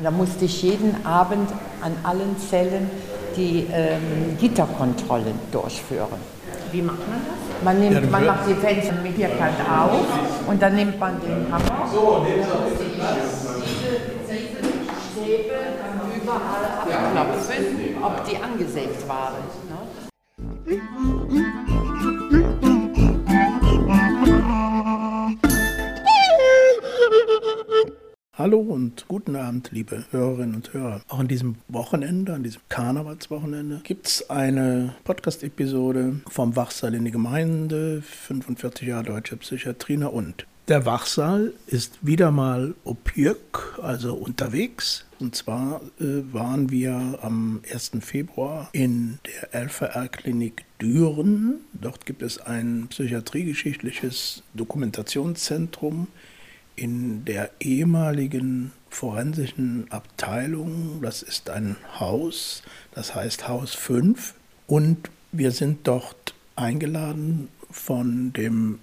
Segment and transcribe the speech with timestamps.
[0.00, 1.50] Und da musste ich jeden Abend
[1.82, 2.88] an allen Zellen
[3.36, 6.18] die ähm, Gitterkontrollen durchführen.
[6.72, 7.62] Wie macht man das?
[7.62, 10.06] Man, nimmt, man macht die Fenster mit vierkant auf
[10.48, 11.86] und dann nimmt man den Hammer.
[11.92, 12.46] So, diese
[15.12, 15.52] Stäbe
[15.82, 16.64] dann überall
[17.12, 19.34] abklopfen, ob die angesägt waren.
[19.68, 20.80] Ne?
[28.40, 31.02] Hallo und guten Abend, liebe Hörerinnen und Hörer.
[31.08, 37.10] Auch an diesem Wochenende, an diesem Karnevalswochenende, gibt es eine Podcast-Episode vom Wachsaal in die
[37.10, 40.46] Gemeinde, 45 Jahre deutsche Psychiatrie und.
[40.68, 45.04] Der Wachsaal ist wieder mal opirk, also unterwegs.
[45.18, 47.90] Und zwar äh, waren wir am 1.
[48.00, 51.56] Februar in der LVR-Klinik Düren.
[51.74, 56.06] Dort gibt es ein psychiatriegeschichtliches Dokumentationszentrum
[56.80, 61.00] in der ehemaligen forensischen Abteilung.
[61.02, 62.62] Das ist ein Haus,
[62.94, 64.34] das heißt Haus 5.
[64.66, 68.78] Und wir sind dort eingeladen von dem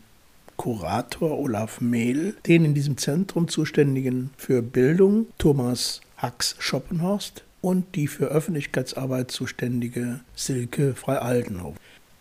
[0.57, 8.07] Kurator Olaf Mehl, den in diesem Zentrum zuständigen für Bildung Thomas Hax Schoppenhorst und die
[8.07, 11.75] für Öffentlichkeitsarbeit zuständige Silke Frei-Aldenhof.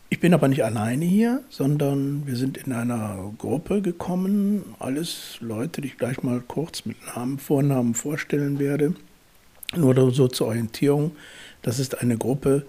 [0.09, 4.77] Ich bin aber nicht alleine hier, sondern wir sind in einer Gruppe gekommen.
[4.79, 8.95] Alles Leute, die ich gleich mal kurz mit Namen, Vornamen vorstellen werde.
[9.75, 11.11] Nur so zur Orientierung.
[11.63, 12.67] Das ist eine Gruppe,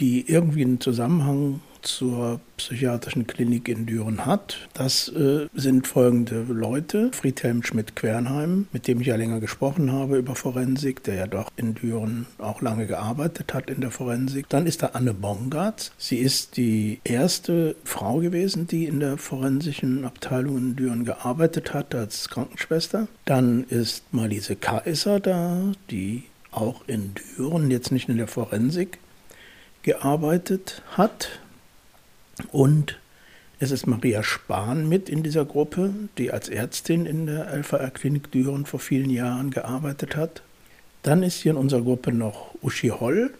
[0.00, 4.68] die irgendwie einen Zusammenhang zur psychiatrischen Klinik in Düren hat.
[4.74, 7.10] Das äh, sind folgende Leute.
[7.12, 11.74] Friedhelm Schmidt-Quernheim, mit dem ich ja länger gesprochen habe über Forensik, der ja doch in
[11.74, 14.48] Düren auch lange gearbeitet hat in der Forensik.
[14.48, 15.92] Dann ist da Anne Bongartz.
[15.98, 21.94] Sie ist die erste Frau gewesen, die in der forensischen Abteilung in Düren gearbeitet hat
[21.94, 23.08] als Krankenschwester.
[23.24, 28.98] Dann ist Marlise Kaiser da, die auch in Düren, jetzt nicht in der Forensik,
[29.82, 31.40] gearbeitet hat.
[32.50, 32.98] Und
[33.58, 38.66] es ist Maria Spahn mit in dieser Gruppe, die als Ärztin in der LVR-Klinik Düren
[38.66, 40.42] vor vielen Jahren gearbeitet hat.
[41.02, 43.32] Dann ist hier in unserer Gruppe noch Uschi Holl,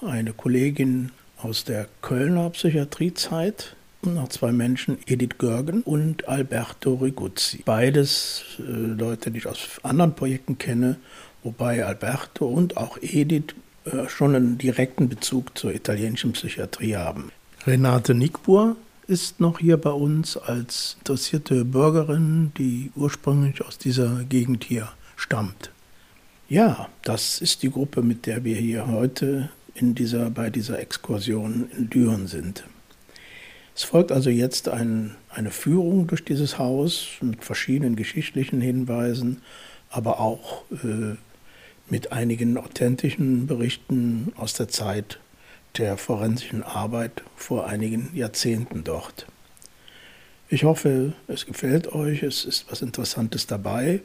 [0.00, 3.76] eine Kollegin aus der Kölner Psychiatriezeit.
[4.00, 7.62] Und noch zwei Menschen, Edith Görgen und Alberto Riguzzi.
[7.64, 10.96] Beides äh, Leute, die ich aus anderen Projekten kenne,
[11.42, 17.32] wobei Alberto und auch Edith äh, schon einen direkten Bezug zur italienischen Psychiatrie haben.
[17.68, 18.76] Renate Nickbur
[19.08, 25.70] ist noch hier bei uns als interessierte Bürgerin, die ursprünglich aus dieser Gegend hier stammt.
[26.48, 31.68] Ja, das ist die Gruppe, mit der wir hier heute in dieser, bei dieser Exkursion
[31.76, 32.64] in Düren sind.
[33.76, 39.42] Es folgt also jetzt ein, eine Führung durch dieses Haus mit verschiedenen geschichtlichen Hinweisen,
[39.90, 41.16] aber auch äh,
[41.90, 45.20] mit einigen authentischen Berichten aus der Zeit
[45.78, 49.26] der forensischen Arbeit vor einigen Jahrzehnten dort.
[50.48, 54.00] Ich hoffe, es gefällt euch, es ist was Interessantes dabei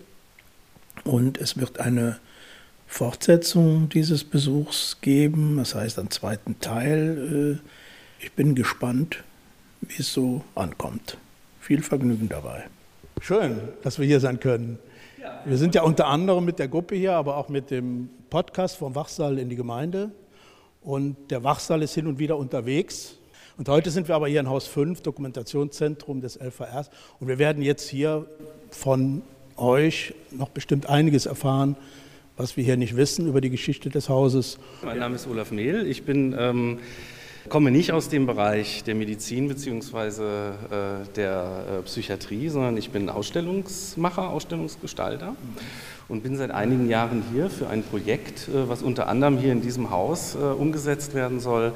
[1.03, 2.19] und es wird eine
[2.85, 7.59] Fortsetzung dieses Besuchs geben, das heißt einen zweiten Teil.
[7.61, 9.23] Äh, ich bin gespannt,
[9.81, 11.17] wie es so ankommt.
[11.59, 12.65] Viel Vergnügen dabei.
[13.21, 14.77] Schön, dass wir hier sein können.
[15.45, 18.95] Wir sind ja unter anderem mit der Gruppe hier, aber auch mit dem Podcast vom
[18.95, 20.11] Wachsaal in die Gemeinde
[20.83, 23.17] und der Wachsaal ist hin und wieder unterwegs.
[23.57, 26.89] Und heute sind wir aber hier in Haus 5, Dokumentationszentrum des LVRs.
[27.19, 28.25] Und wir werden jetzt hier
[28.71, 29.21] von
[29.57, 31.75] euch noch bestimmt einiges erfahren,
[32.35, 34.57] was wir hier nicht wissen über die Geschichte des Hauses.
[34.83, 35.85] Mein Name ist Olaf Mehl.
[35.85, 36.79] Ich bin, ähm,
[37.49, 40.23] komme nicht aus dem Bereich der Medizin bzw.
[40.23, 40.51] Äh,
[41.15, 45.35] der äh, Psychiatrie, sondern ich bin Ausstellungsmacher, Ausstellungsgestalter
[46.07, 49.61] und bin seit einigen Jahren hier für ein Projekt, äh, was unter anderem hier in
[49.61, 51.73] diesem Haus umgesetzt werden soll,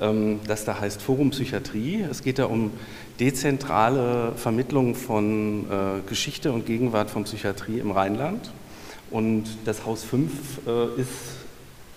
[0.00, 2.04] ähm, das da heißt Forum Psychiatrie.
[2.10, 2.72] Es geht da um
[3.18, 5.64] dezentrale Vermittlung von
[6.06, 8.52] Geschichte und Gegenwart von Psychiatrie im Rheinland.
[9.10, 10.30] Und das Haus 5
[10.98, 11.45] ist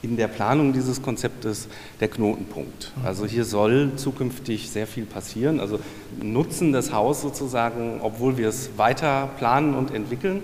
[0.01, 1.68] in der Planung dieses Konzeptes
[2.00, 2.94] der Knotenpunkt.
[3.04, 5.80] Also hier soll zukünftig sehr viel passieren, also
[6.22, 10.42] nutzen das Haus sozusagen, obwohl wir es weiter planen und entwickeln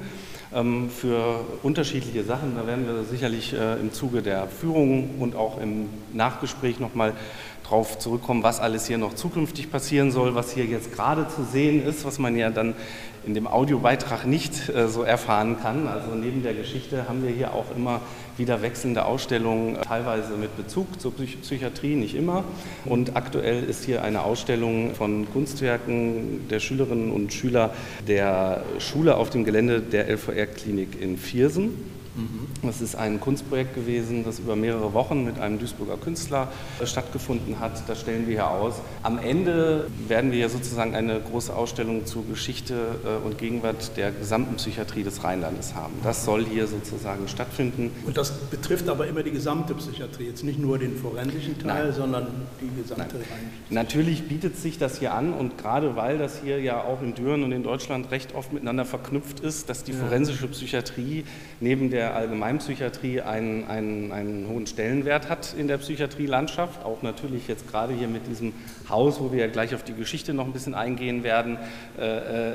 [0.54, 2.56] ähm, für unterschiedliche Sachen.
[2.56, 7.14] Da werden wir sicherlich äh, im Zuge der Führung und auch im Nachgespräch nochmal
[7.68, 11.86] drauf zurückkommen, was alles hier noch zukünftig passieren soll, was hier jetzt gerade zu sehen
[11.86, 12.76] ist, was man ja dann
[13.26, 15.88] in dem Audiobeitrag nicht äh, so erfahren kann.
[15.88, 18.02] Also neben der Geschichte haben wir hier auch immer
[18.38, 22.44] wieder wechselnde Ausstellungen, teilweise mit Bezug zur Psych Psychiatrie, nicht immer.
[22.86, 27.74] Und aktuell ist hier eine Ausstellung von Kunstwerken der Schülerinnen und Schüler
[28.08, 31.95] der Schule auf dem Gelände der LVR-Klinik in Viersen.
[32.16, 32.48] Mhm.
[32.64, 36.48] Das ist ein Kunstprojekt gewesen, das über mehrere Wochen mit einem Duisburger Künstler
[36.80, 37.88] äh, stattgefunden hat.
[37.88, 38.76] Das stellen wir hier aus.
[39.04, 44.12] Am Ende werden wir ja sozusagen eine große Ausstellung zur Geschichte äh, und Gegenwart der
[44.12, 45.94] gesamten Psychiatrie des Rheinlandes haben.
[46.04, 47.92] Das soll hier sozusagen stattfinden.
[48.06, 51.94] Und das betrifft aber immer die gesamte Psychiatrie, jetzt nicht nur den forensischen Teil, Nein.
[51.94, 52.28] sondern
[52.62, 53.26] die gesamte Nein.
[53.70, 57.44] Natürlich bietet sich das hier an und gerade weil das hier ja auch in Düren
[57.44, 61.26] und in Deutschland recht oft miteinander verknüpft ist, dass die forensische Psychiatrie
[61.60, 66.86] neben der der Allgemeinpsychiatrie einen, einen, einen hohen Stellenwert hat in der Psychiatrielandschaft.
[66.86, 68.54] Auch natürlich jetzt gerade hier mit diesem
[68.88, 71.58] Haus, wo wir ja gleich auf die Geschichte noch ein bisschen eingehen werden,
[71.98, 72.54] äh, äh,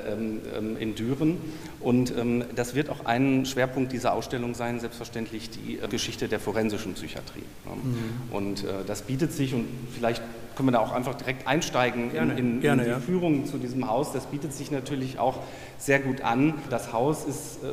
[0.56, 1.38] ähm, in Düren.
[1.80, 6.38] Und ähm, das wird auch ein Schwerpunkt dieser Ausstellung sein, selbstverständlich die äh, Geschichte der
[6.38, 7.42] forensischen Psychiatrie.
[7.64, 8.32] Mhm.
[8.32, 10.22] Und äh, das bietet sich und vielleicht
[10.54, 13.00] können wir da auch einfach direkt einsteigen gerne, in, in, gerne, in die ja.
[13.00, 14.12] Führung zu diesem Haus.
[14.12, 15.40] Das bietet sich natürlich auch
[15.78, 16.54] sehr gut an.
[16.70, 17.68] Das Haus ist äh,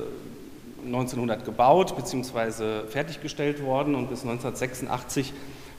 [0.86, 2.88] 1900 gebaut bzw.
[2.88, 5.34] fertiggestellt worden und bis 1986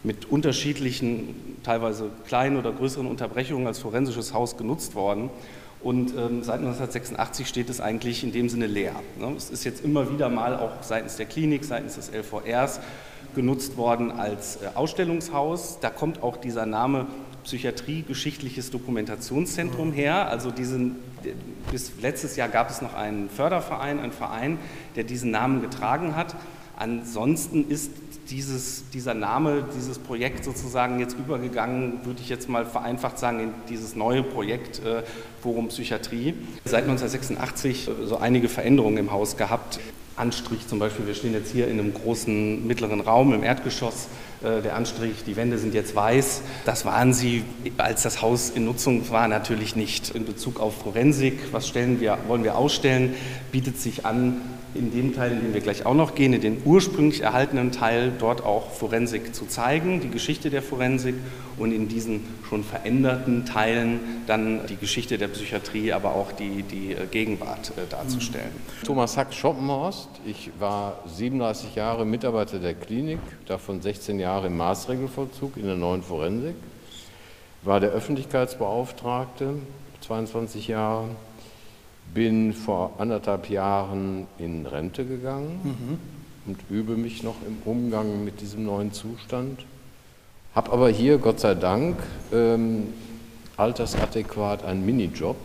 [0.05, 5.31] mit unterschiedlichen, teilweise kleinen oder größeren Unterbrechungen als forensisches Haus genutzt worden.
[5.81, 8.95] Und ähm, seit 1986 steht es eigentlich in dem Sinne leer.
[9.19, 9.33] Ne?
[9.37, 12.81] Es ist jetzt immer wieder mal auch seitens der Klinik, seitens des LVRs
[13.35, 15.79] genutzt worden als äh, Ausstellungshaus.
[15.81, 17.07] Da kommt auch dieser Name
[17.45, 20.29] Psychiatrie Geschichtliches Dokumentationszentrum her.
[20.29, 20.97] Also diesen,
[21.71, 24.59] bis letztes Jahr gab es noch einen Förderverein, einen Verein,
[24.97, 26.35] der diesen Namen getragen hat.
[26.77, 27.91] Ansonsten ist
[28.31, 33.51] dieses, dieser Name, dieses Projekt sozusagen jetzt übergegangen, würde ich jetzt mal vereinfacht sagen, in
[33.69, 35.03] dieses neue Projekt äh,
[35.43, 36.35] Forum Psychiatrie.
[36.65, 39.81] Seit 1986 äh, so einige Veränderungen im Haus gehabt.
[40.17, 44.09] Anstrich zum Beispiel, wir stehen jetzt hier in einem großen mittleren Raum im Erdgeschoss.
[44.43, 46.43] Äh, der Anstrich, die Wände sind jetzt weiß.
[46.65, 47.45] Das waren sie,
[47.79, 50.11] als das Haus in Nutzung war, natürlich nicht.
[50.11, 53.15] In Bezug auf Forensik, was stellen wir, wollen wir ausstellen,
[53.53, 54.41] bietet sich an,
[54.79, 58.13] in dem Teil, in den wir gleich auch noch gehen, in den ursprünglich erhaltenen Teil,
[58.19, 61.15] dort auch Forensik zu zeigen, die Geschichte der Forensik
[61.59, 66.93] und in diesen schon veränderten Teilen dann die Geschichte der Psychiatrie, aber auch die, die
[66.93, 68.51] äh, Gegenwart äh, darzustellen.
[68.85, 75.57] Thomas Hack Schoppenhorst, ich war 37 Jahre Mitarbeiter der Klinik, davon 16 Jahre im Maßregelvollzug
[75.57, 76.55] in der neuen Forensik,
[77.63, 79.55] war der Öffentlichkeitsbeauftragte,
[80.01, 81.09] 22 Jahre
[82.15, 85.99] bin vor anderthalb Jahren in Rente gegangen mhm.
[86.47, 89.65] und übe mich noch im Umgang mit diesem neuen Zustand.
[90.55, 91.97] Habe aber hier, Gott sei Dank,
[92.33, 92.89] ähm,
[93.57, 95.37] altersadäquat einen Minijob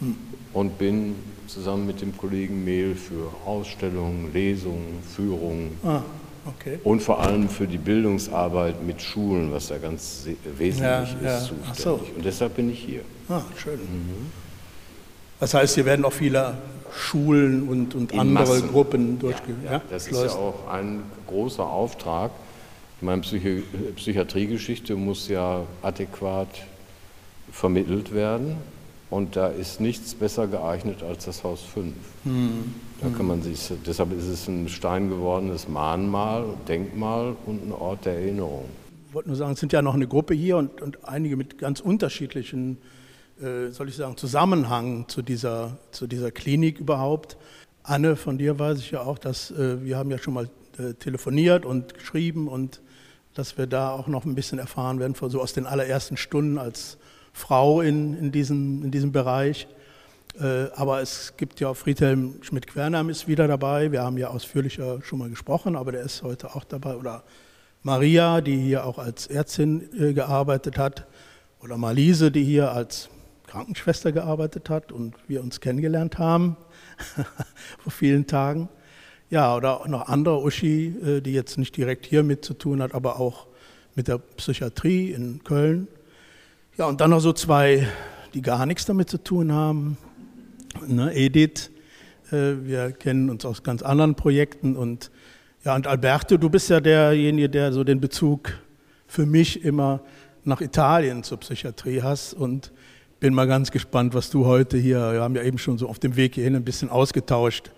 [0.00, 0.16] mhm.
[0.52, 1.14] und bin
[1.46, 6.02] zusammen mit dem Kollegen Mehl für Ausstellungen, Lesungen, Führungen ah,
[6.46, 6.78] okay.
[6.84, 10.26] und vor allem für die Bildungsarbeit mit Schulen, was da ganz
[10.58, 11.38] wesentlich ja, ist, ja.
[11.40, 11.76] zuständig.
[11.76, 12.00] So.
[12.16, 13.00] Und deshalb bin ich hier.
[13.28, 13.78] Ah, schön.
[13.80, 14.47] Mhm.
[15.40, 16.54] Das heißt, hier werden auch viele
[16.92, 18.70] Schulen und, und andere Massen.
[18.70, 19.64] Gruppen durchgeführt.
[19.64, 22.30] Ja, ja, das ist ja auch ein großer Auftrag.
[22.96, 23.62] Ich meine, Psychi
[23.94, 26.48] Psychiatriegeschichte muss ja adäquat
[27.52, 28.56] vermittelt werden.
[29.10, 31.94] Und da ist nichts besser geeignet als das Haus 5.
[32.24, 32.74] Hm.
[33.00, 38.04] Da kann man sich, deshalb ist es ein Stein gewordenes Mahnmal, Denkmal und ein Ort
[38.04, 38.66] der Erinnerung.
[39.08, 41.56] Ich wollte nur sagen, es sind ja noch eine Gruppe hier und, und einige mit
[41.56, 42.76] ganz unterschiedlichen
[43.40, 47.36] äh, soll ich sagen, Zusammenhang zu dieser, zu dieser Klinik überhaupt.
[47.84, 50.94] Anne, von dir weiß ich ja auch, dass äh, wir haben ja schon mal äh,
[50.94, 52.80] telefoniert und geschrieben und
[53.34, 56.98] dass wir da auch noch ein bisschen erfahren werden, so aus den allerersten Stunden als
[57.32, 59.68] Frau in, in, diesem, in diesem Bereich.
[60.74, 63.92] Aber es gibt ja Friedhelm Schmidt-Quernheim ist wieder dabei.
[63.92, 66.96] Wir haben ja ausführlicher schon mal gesprochen, aber der ist heute auch dabei.
[66.96, 67.22] Oder
[67.82, 71.06] Maria, die hier auch als Ärztin gearbeitet hat.
[71.60, 73.08] Oder Marlise, die hier als
[73.48, 76.56] Krankenschwester gearbeitet hat und wir uns kennengelernt haben
[77.78, 78.68] vor vielen Tagen.
[79.30, 82.94] Ja, oder noch andere Uschi, äh, die jetzt nicht direkt hier mit zu tun hat,
[82.94, 83.46] aber auch
[83.94, 85.88] mit der Psychiatrie in Köln.
[86.76, 87.88] Ja, und dann noch so zwei,
[88.34, 89.98] die gar nichts damit zu tun haben.
[90.86, 91.70] Ne, Edith,
[92.30, 95.10] äh, wir kennen uns aus ganz anderen Projekten und
[95.64, 98.52] ja, und Alberto, du bist ja derjenige, der so den Bezug
[99.06, 100.00] für mich immer
[100.44, 102.72] nach Italien zur Psychiatrie hast und
[103.20, 105.98] bin mal ganz gespannt, was du heute hier, wir haben ja eben schon so auf
[105.98, 107.70] dem Weg hierhin ein bisschen ausgetauscht,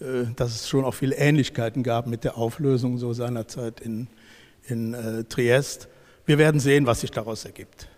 [0.00, 4.08] äh, dass es schon auch viele Ähnlichkeiten gab mit der Auflösung so seinerzeit in,
[4.66, 5.88] in äh, Triest.
[6.26, 7.88] Wir werden sehen, was sich daraus ergibt.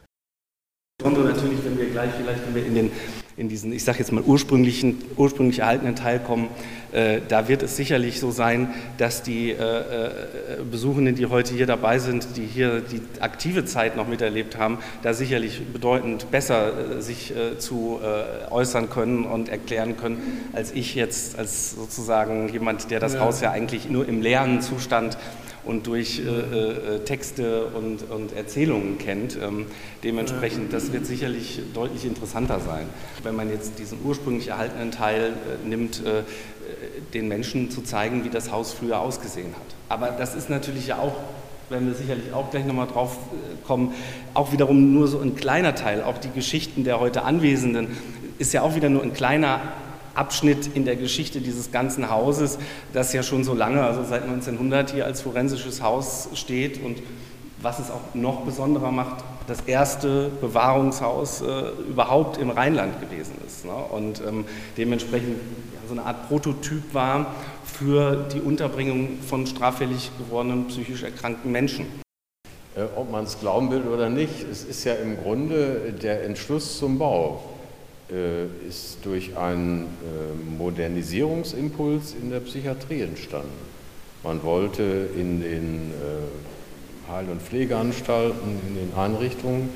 [1.00, 2.90] Insbesondere natürlich, wenn wir gleich vielleicht, wenn wir in den
[3.36, 6.48] in diesen, ich sage jetzt mal, ursprünglichen, ursprünglich erhaltenen Teil kommen,
[6.92, 10.10] äh, da wird es sicherlich so sein, dass die äh, äh,
[10.70, 15.14] Besuchenden, die heute hier dabei sind, die hier die aktive Zeit noch miterlebt haben, da
[15.14, 20.94] sicherlich bedeutend besser äh, sich äh, zu äh, äußern können und erklären können, als ich
[20.94, 23.20] jetzt als sozusagen jemand, der das ja.
[23.20, 25.18] Haus ja eigentlich nur im leeren Zustand
[25.64, 29.38] und durch äh, äh, Texte und, und, Erzählungen kennt.
[29.40, 29.66] Ähm,
[30.02, 32.86] dementsprechend, das wird sicherlich deutlich interessanter sein,
[33.22, 36.22] wenn man jetzt diesen ursprünglich erhaltenen Teil äh, nimmt, äh,
[37.12, 39.74] den Menschen zu zeigen, wie das Haus früher ausgesehen hat.
[39.88, 41.14] Aber das ist natürlich ja auch
[41.70, 43.94] werden wir sicherlich auch gleich nochmal drauf äh, kommen,
[44.34, 47.88] auch wiederum nur so ein kleiner Teil, auch die Geschichten der heute Anwesenden,
[48.38, 49.60] ist ja auch wieder nur ein kleiner
[50.14, 52.58] Abschnitt in der Geschichte dieses ganzen Hauses,
[52.92, 56.98] das ja schon so lange, also seit 1900 hier als forensisches Haus steht und
[57.64, 63.64] was es auch noch besonderer macht, das erste Bewahrungshaus äh, überhaupt im Rheinland gewesen ist.
[63.64, 63.72] Ne?
[63.72, 64.44] Und ähm,
[64.76, 65.38] dementsprechend
[65.72, 71.86] ja, so eine Art Prototyp war für die Unterbringung von straffällig gewordenen psychisch erkrankten Menschen.
[72.76, 76.78] Äh, ob man es glauben will oder nicht, es ist ja im Grunde der Entschluss
[76.78, 77.42] zum Bau
[78.68, 83.48] ist durch einen äh, Modernisierungsimpuls in der Psychiatrie entstanden.
[84.22, 89.70] Man wollte in den äh, Heil- und Pflegeanstalten, in den Einrichtungen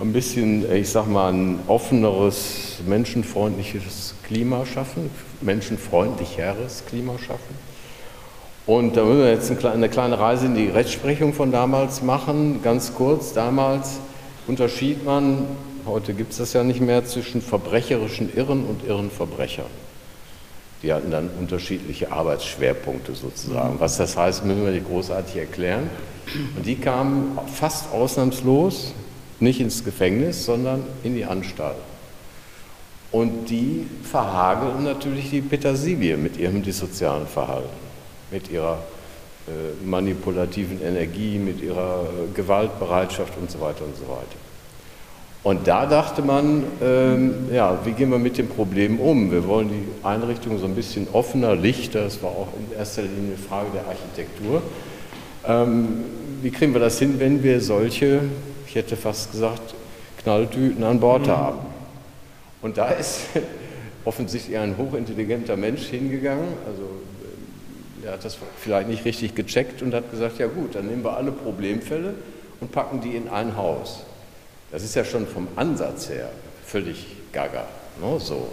[0.00, 7.72] ein bisschen, ich sag mal, ein offeneres, menschenfreundliches Klima schaffen, menschenfreundlicheres Klima schaffen.
[8.66, 12.60] Und da müssen wir jetzt eine kleine Reise in die Rechtsprechung von damals machen.
[12.62, 13.98] Ganz kurz, damals
[14.46, 15.46] unterschied man
[15.86, 19.66] heute gibt es das ja nicht mehr, zwischen verbrecherischen Irren und irren Verbrechern.
[20.82, 23.78] Die hatten dann unterschiedliche Arbeitsschwerpunkte sozusagen.
[23.78, 25.88] Was das heißt, müssen wir nicht großartig erklären.
[26.56, 28.92] Und die kamen fast ausnahmslos
[29.38, 31.76] nicht ins Gefängnis, sondern in die Anstalt.
[33.12, 37.68] Und die verhageln natürlich die Petersilie mit ihrem dissozialen Verhalten,
[38.30, 38.78] mit ihrer
[39.46, 44.51] äh, manipulativen Energie, mit ihrer äh, Gewaltbereitschaft und so weiter und so weiter.
[45.44, 49.32] Und da dachte man, ähm, ja, wie gehen wir mit dem Problem um?
[49.32, 53.34] Wir wollen die Einrichtung so ein bisschen offener, lichter, das war auch in erster Linie
[53.34, 54.62] eine Frage der Architektur.
[55.46, 56.04] Ähm,
[56.42, 58.20] wie kriegen wir das hin, wenn wir solche,
[58.68, 59.74] ich hätte fast gesagt,
[60.22, 61.32] Knalltüten an Bord mhm.
[61.32, 61.58] haben?
[62.60, 63.22] Und da ist
[64.04, 66.82] offensichtlich ein hochintelligenter Mensch hingegangen, also
[68.04, 71.16] er hat das vielleicht nicht richtig gecheckt und hat gesagt, ja gut, dann nehmen wir
[71.16, 72.14] alle Problemfälle
[72.60, 74.04] und packen die in ein Haus.
[74.72, 76.30] Das ist ja schon vom Ansatz her
[76.66, 77.66] völlig gaga.
[78.00, 78.48] Ne, so.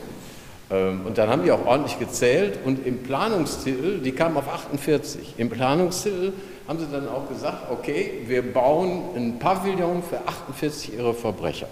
[0.69, 5.35] Ähm, und dann haben die auch ordentlich gezählt und im Planungstitel, die kamen auf 48,
[5.37, 6.33] im Planungstitel
[6.67, 11.67] haben sie dann auch gesagt, okay, wir bauen ein Pavillon für 48 ihre Verbrecher.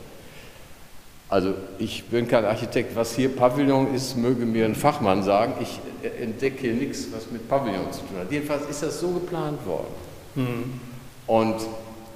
[1.30, 5.54] Also ich bin kein Architekt, was hier Pavillon ist, möge mir ein Fachmann sagen.
[5.62, 5.80] Ich
[6.22, 8.32] entdecke hier nichts, was mit Pavillon zu tun hat.
[8.32, 9.88] Jedenfalls ist das so geplant worden.
[10.36, 10.80] Mhm.
[11.28, 11.56] Und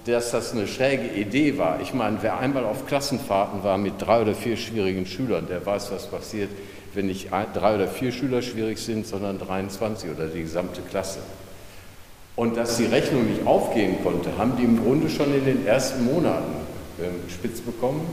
[0.05, 1.79] dass das eine schräge Idee war.
[1.81, 5.91] Ich meine, wer einmal auf Klassenfahrten war mit drei oder vier schwierigen Schülern, der weiß,
[5.91, 6.49] was passiert,
[6.93, 11.19] wenn nicht drei oder vier Schüler schwierig sind, sondern 23 oder die gesamte Klasse.
[12.35, 16.05] Und dass die Rechnung nicht aufgehen konnte, haben die im Grunde schon in den ersten
[16.05, 16.53] Monaten
[16.99, 18.05] äh, spitz bekommen,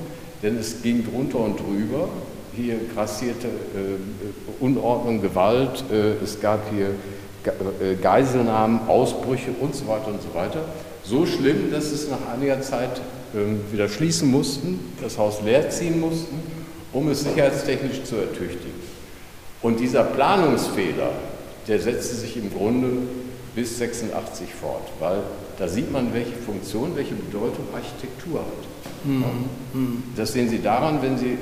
[0.42, 2.08] denn es ging drunter und drüber.
[2.54, 6.88] Hier grassierte äh, Unordnung, Gewalt, äh, es gab hier
[7.46, 10.64] äh, Geiselnahmen, Ausbrüche und so weiter und so weiter
[11.08, 13.00] so schlimm, dass es nach einiger Zeit
[13.34, 16.40] ähm, wieder schließen mussten, das Haus leer ziehen mussten,
[16.92, 18.78] um es sicherheitstechnisch zu ertüchtigen.
[19.62, 21.10] Und dieser Planungsfehler,
[21.66, 22.88] der setzte sich im Grunde
[23.54, 25.20] bis 86 fort, weil
[25.58, 29.04] da sieht man, welche Funktion, welche Bedeutung Architektur hat.
[29.04, 30.02] Mhm.
[30.16, 31.38] Das sehen Sie daran, wenn Sie,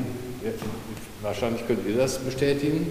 [1.22, 2.86] wahrscheinlich könnt ihr das bestätigen,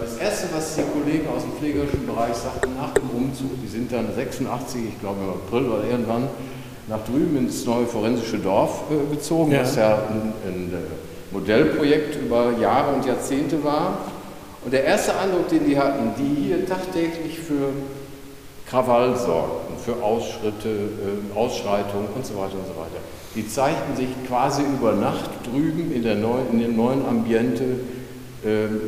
[0.00, 3.92] das Erste, was die Kollegen aus dem pflegerischen Bereich sagten nach dem Umzug, die sind
[3.92, 6.28] dann 86, ich glaube im April oder irgendwann,
[6.88, 9.60] nach drüben ins neue forensische Dorf äh, gezogen, ja.
[9.60, 13.98] was ja ein, ein, äh, Modellprojekt über Jahre und Jahrzehnte war.
[14.64, 17.70] Und der erste Eindruck, den die hatten, die hier tagtäglich für
[18.68, 23.00] Krawall sorgten, für Ausschritte, äh, Ausschreitungen und so weiter und so weiter,
[23.34, 27.64] die zeigten sich quasi über Nacht drüben in, der neuen, in dem neuen Ambiente
[28.44, 28.80] ähm,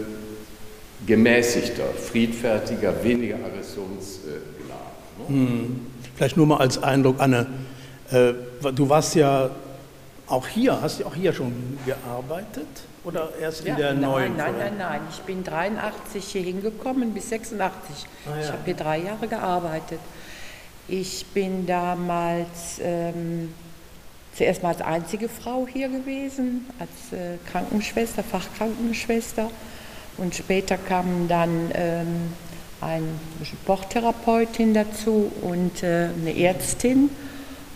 [1.07, 4.45] gemäßigter, friedfertiger, weniger aggressionsgeladen.
[5.19, 5.29] Ne?
[5.29, 5.87] Hm.
[6.17, 7.47] Vielleicht nur mal als Eindruck, Anne,
[8.11, 8.33] äh,
[8.73, 9.51] du warst ja
[10.27, 11.53] auch hier, hast du auch hier schon
[11.85, 12.67] gearbeitet
[13.05, 14.37] oder erst ja, in der nein, neuen?
[14.37, 18.07] Nein, nein, nein, ich bin 83 hier hingekommen bis 86.
[18.27, 18.41] Ah, ja.
[18.41, 20.01] Ich habe hier drei Jahre gearbeitet.
[20.89, 23.53] Ich bin damals ähm,
[24.35, 29.51] zuerst mal als einzige Frau hier gewesen, als äh, Krankenschwester, Fachkrankenschwester.
[30.17, 32.33] Und später kam dann ähm,
[32.81, 33.09] eine
[33.43, 37.11] Sporttherapeutin dazu und äh, eine Ärztin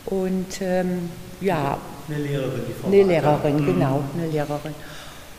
[0.07, 1.79] und ähm, ja.
[2.09, 3.67] Eine Lehrerin, die Frau Eine Lehrerin, mhm.
[3.67, 4.75] genau, eine Lehrerin.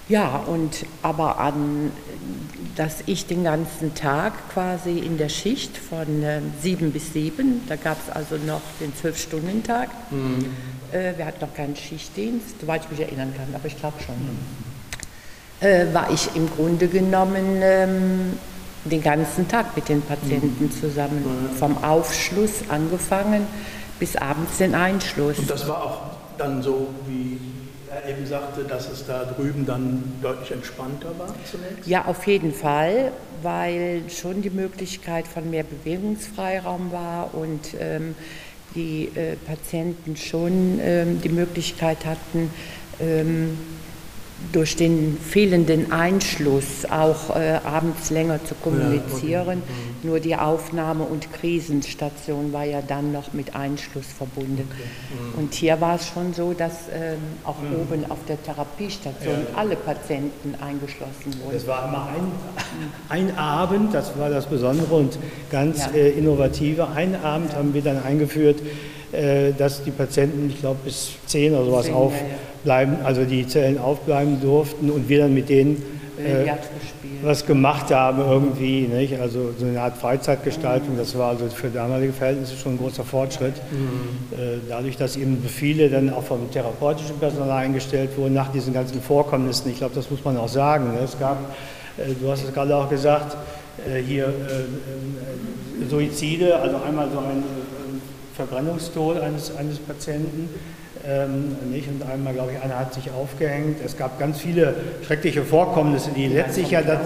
[0.08, 1.92] Ja, und aber an,
[2.76, 7.76] dass ich den ganzen Tag quasi in der Schicht von äh, sieben bis sieben, da
[7.76, 9.90] gab es also noch den Zwölf-Stunden-Tag.
[10.10, 10.46] Mhm.
[10.92, 14.16] Äh, wir hatten noch keinen Schichtdienst, soweit ich mich erinnern kann, aber ich glaube schon.
[14.16, 14.69] Mhm.
[15.62, 18.40] Äh, war ich im Grunde genommen ähm,
[18.86, 20.72] den ganzen Tag mit den Patienten mhm.
[20.72, 21.58] zusammen, mhm.
[21.58, 23.46] vom Aufschluss angefangen
[24.00, 25.38] bis abends den Einschluss.
[25.38, 26.02] Und das war auch
[26.38, 27.38] dann so, wie
[27.92, 31.88] er eben sagte, dass es da drüben dann deutlich entspannter war zunächst?
[31.88, 33.12] Ja, auf jeden Fall,
[33.42, 38.16] weil schon die Möglichkeit von mehr Bewegungsfreiraum war und ähm,
[38.76, 42.52] die äh, Patienten schon ähm, die Möglichkeit hatten,
[43.00, 43.58] ähm,
[44.52, 49.30] durch den fehlenden Einschluss auch äh, abends länger zu kommunizieren.
[49.30, 49.56] Ja, okay.
[49.56, 50.10] mhm.
[50.10, 54.68] Nur die Aufnahme- und Krisenstation war ja dann noch mit Einschluss verbunden.
[54.72, 55.34] Okay.
[55.36, 55.40] Mhm.
[55.40, 57.82] Und hier war es schon so, dass ähm, auch mhm.
[57.82, 59.58] oben auf der Therapiestation ja.
[59.58, 61.56] alle Patienten eingeschlossen wurden.
[61.56, 65.20] Es war immer ein, ein, Abend, das war das Besondere und
[65.52, 65.92] ganz ja.
[65.92, 66.88] äh, innovative.
[66.88, 68.62] Einen Abend haben wir dann eingeführt,
[69.58, 74.92] dass die Patienten, ich glaube, bis 10 oder sowas aufbleiben, also die Zellen aufbleiben durften
[74.92, 75.82] und wir dann mit denen
[76.20, 76.52] äh,
[77.22, 79.20] was gemacht haben irgendwie, nicht?
[79.20, 83.56] also so eine Art Freizeitgestaltung, das war also für damalige Verhältnisse schon ein großer Fortschritt.
[83.72, 84.38] Mhm.
[84.38, 89.02] Äh, dadurch, dass eben viele dann auch vom therapeutischen Personal eingestellt wurden nach diesen ganzen
[89.02, 90.94] Vorkommnissen, ich glaube, das muss man auch sagen.
[90.94, 91.00] Ne?
[91.04, 91.38] Es gab,
[91.98, 93.36] du hast es gerade auch gesagt,
[94.06, 94.34] hier
[95.90, 97.44] Suizide, also einmal so ein
[98.40, 100.48] Verbrennungstod eines, eines Patienten.
[101.06, 101.90] Ähm, nicht?
[101.90, 103.80] Und einmal, glaube ich, einer hat sich aufgehängt.
[103.86, 107.00] Es gab ganz viele schreckliche Vorkommnisse, die ja, letztlich ja das.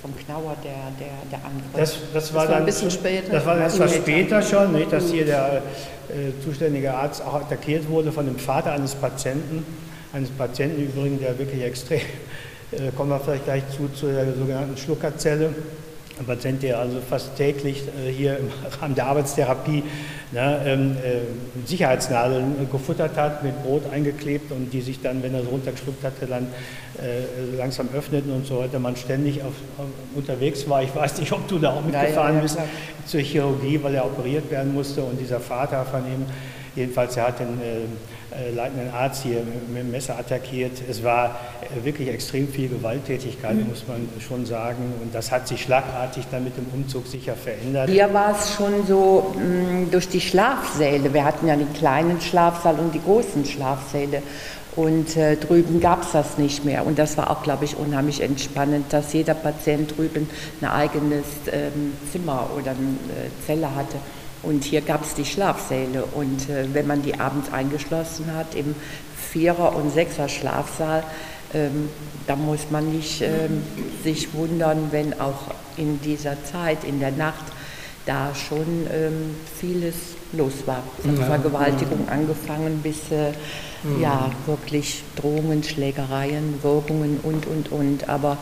[0.00, 1.72] Vom Knauer der, der, der Angriff.
[1.74, 3.32] Das, das, war das war dann, ein bisschen später.
[3.32, 4.92] Das war etwas später schon, nicht?
[4.92, 5.62] dass hier der
[6.08, 9.66] äh, zuständige Arzt auch attackiert wurde von dem Vater eines Patienten.
[10.12, 11.98] Eines Patienten übrigens, der wirklich extrem,
[12.70, 15.50] äh, kommen wir vielleicht gleich zu, zu der sogenannten Schluckerzelle.
[16.18, 18.48] Ein Patient, der also fast täglich äh, hier im
[18.80, 19.82] Rahmen der Arbeitstherapie
[20.30, 25.42] ne, ähm, äh, Sicherheitsnadeln gefuttert hat, mit Brot eingeklebt und die sich dann, wenn er
[25.42, 26.46] so runtergeschluckt hatte, dann
[26.98, 28.78] äh, langsam öffneten und so weiter.
[28.78, 30.84] Man ständig auf, auf, unterwegs war.
[30.84, 32.58] Ich weiß nicht, ob du da auch mitgefahren ja, ja, ja, bist
[33.06, 36.26] zur Chirurgie, weil er operiert werden musste und dieser Vater von ihm,
[36.76, 37.84] jedenfalls, er hat den äh,
[38.34, 40.72] äh, leitenden Arzt hier mit dem Messer attackiert.
[40.90, 43.68] Es war äh, wirklich extrem viel Gewalttätigkeit, mhm.
[43.68, 44.92] muss man schon sagen.
[45.00, 47.88] Und das hat sich schlagartig dann mit dem Umzug sicher verändert.
[47.90, 51.14] Hier war es schon so mh, mm, durch die Schlafsäle.
[51.14, 54.22] Wir hatten ja den kleinen Schlafsaal und die großen Schlafsäle.
[54.74, 56.84] Und äh, drüben gab es das nicht mehr.
[56.84, 60.28] Und das war auch, glaube ich, unheimlich entspannend, dass jeder Patient drüben
[60.60, 63.98] ein eigenes ähm, Zimmer oder eine äh, Zelle hatte.
[64.46, 66.04] Und hier gab es die Schlafsäle.
[66.04, 68.74] Und äh, wenn man die abends eingeschlossen hat im
[69.16, 71.02] Vierer- und Sechser-Schlafsaal,
[71.54, 71.88] ähm,
[72.26, 73.62] da muss man nicht ähm,
[74.02, 77.44] sich wundern, wenn auch in dieser Zeit, in der Nacht,
[78.06, 79.94] da schon ähm, vieles
[80.32, 80.82] los war.
[81.00, 81.24] Von ja.
[81.24, 83.30] Vergewaltigung angefangen bis äh,
[83.82, 84.02] mhm.
[84.02, 88.08] ja, wirklich Drohungen, Schlägereien, Wirkungen und, und, und.
[88.08, 88.36] Aber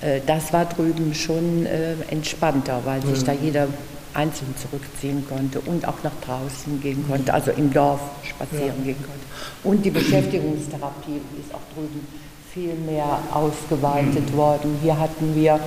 [0.00, 3.26] äh, das war drüben schon äh, entspannter, weil sich mhm.
[3.26, 3.68] da jeder
[4.14, 8.84] einzeln zurückziehen konnte und auch nach draußen gehen konnte, also im Dorf spazieren ja.
[8.84, 9.26] gehen konnte.
[9.64, 12.06] Und die Beschäftigungstherapie ist auch drüben
[12.52, 14.78] viel mehr ausgeweitet worden.
[14.82, 15.60] Hier hatten wir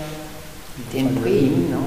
[0.93, 1.77] den Bremen ne?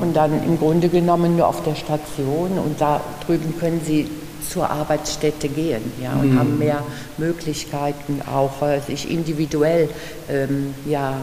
[0.00, 4.08] und dann im Grunde genommen nur auf der Station und da drüben können Sie
[4.48, 6.38] zur Arbeitsstätte gehen ja, und mhm.
[6.38, 6.82] haben mehr
[7.16, 9.88] Möglichkeiten, auch äh, sich individuell
[10.28, 11.14] ähm, ja,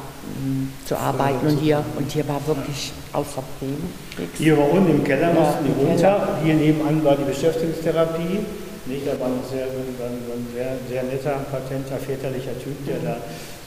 [0.85, 1.47] zu arbeiten.
[1.47, 4.37] Und hier, und hier war wirklich außer Bremen nichts.
[4.37, 6.39] Hier war unten im Keller, mussten die runter.
[6.43, 8.39] Hier nebenan war die Beschäftigungstherapie.
[8.87, 13.17] Nicht, da war ein sehr, ein sehr, sehr netter, patenter, väterlicher Typ, der da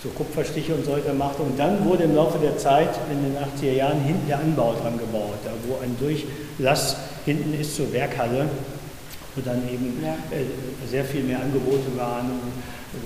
[0.02, 1.42] so Kupferstiche und so weiter machte.
[1.42, 4.96] Und dann wurde im Laufe der Zeit, in den 80er Jahren, hinten der Anbau dran
[4.96, 8.46] gebaut, da wo ein Durchlass hinten ist zur Werkhalle
[9.38, 10.14] wo dann eben ja.
[10.36, 10.44] äh,
[10.90, 12.30] sehr viel mehr Angebote waren,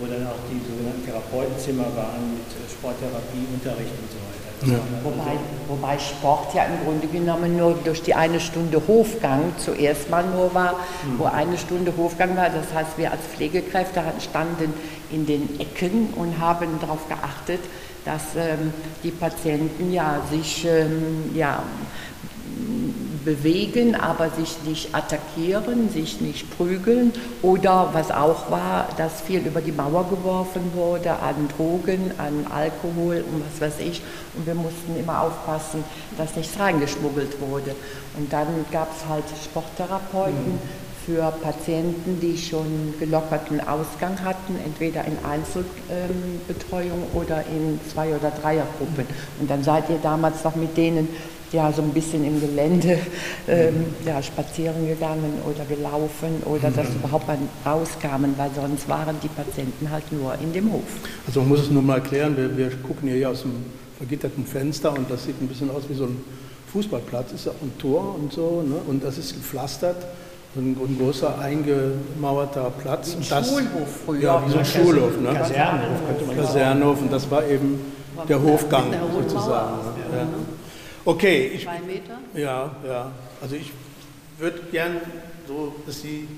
[0.00, 4.42] wo dann auch die sogenannten Therapeutenzimmer waren mit äh, Sporttherapie, Unterricht und so weiter.
[4.64, 4.78] Ja.
[5.02, 10.24] Wobei, wobei Sport ja im Grunde genommen nur durch die eine Stunde Hofgang zuerst mal
[10.24, 11.18] nur war, mhm.
[11.18, 12.48] wo eine Stunde Hofgang war.
[12.48, 14.72] Das heißt, wir als Pflegekräfte standen
[15.10, 17.60] in den Ecken und haben darauf geachtet,
[18.04, 21.62] dass ähm, die Patienten ja sich ähm, ja,
[23.24, 27.12] bewegen, aber sich nicht attackieren, sich nicht prügeln.
[27.40, 33.24] Oder was auch war, dass viel über die Mauer geworfen wurde an Drogen, an Alkohol
[33.32, 34.02] und was weiß ich.
[34.34, 35.84] Und wir mussten immer aufpassen,
[36.18, 37.74] dass nichts reingeschmuggelt wurde.
[38.18, 40.54] Und dann gab es halt Sporttherapeuten.
[40.54, 48.30] Mhm für Patienten, die schon gelockerten Ausgang hatten, entweder in Einzelbetreuung oder in Zwei- oder
[48.30, 49.06] Dreiergruppen.
[49.40, 51.08] Und dann seid ihr damals noch mit denen
[51.52, 52.98] ja so ein bisschen im Gelände
[53.48, 59.16] ähm, ja, spazieren gegangen oder gelaufen oder dass sie überhaupt mal rauskamen, weil sonst waren
[59.22, 60.82] die Patienten halt nur in dem Hof.
[61.26, 63.52] Also man muss es nur mal erklären, wir, wir gucken hier aus dem
[63.98, 66.24] vergitterten Fenster und das sieht ein bisschen aus wie so ein
[66.72, 68.76] Fußballplatz, ist ja auch ein Tor und so ne?
[68.86, 69.96] und das ist gepflastert
[70.56, 73.16] ein, ein großer eingemauerter Platz.
[73.18, 74.20] Wie ein Schulhof früher.
[74.20, 75.20] Ja, wie so ein Schulhof.
[75.20, 75.32] Ne?
[75.32, 77.80] Kasernenhof könnte man Kasernenhof und das war eben
[78.28, 79.76] der Hofgang sozusagen.
[80.10, 80.18] Ne?
[80.18, 80.26] Ja.
[81.04, 81.52] Okay.
[81.54, 82.18] Ich, Zwei Meter?
[82.34, 83.12] Ja, ja.
[83.40, 83.72] Also ich
[84.38, 84.98] würde gern
[85.46, 86.28] so, dass Sie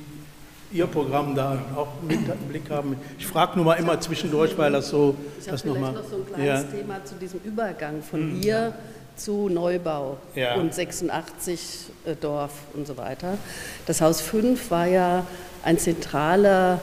[0.72, 2.96] Ihr Programm da auch mit im Blick haben.
[3.16, 5.14] Ich frage nur mal immer zwischendurch, weil das so...
[5.38, 6.78] Ich habe vielleicht noch, mal, noch so ein kleines ja.
[6.78, 8.74] Thema zu diesem Übergang von hier
[9.16, 10.56] zu Neubau ja.
[10.56, 13.38] und 86 äh, Dorf und so weiter.
[13.86, 15.26] Das Haus 5 war ja
[15.62, 16.80] ein zentraler,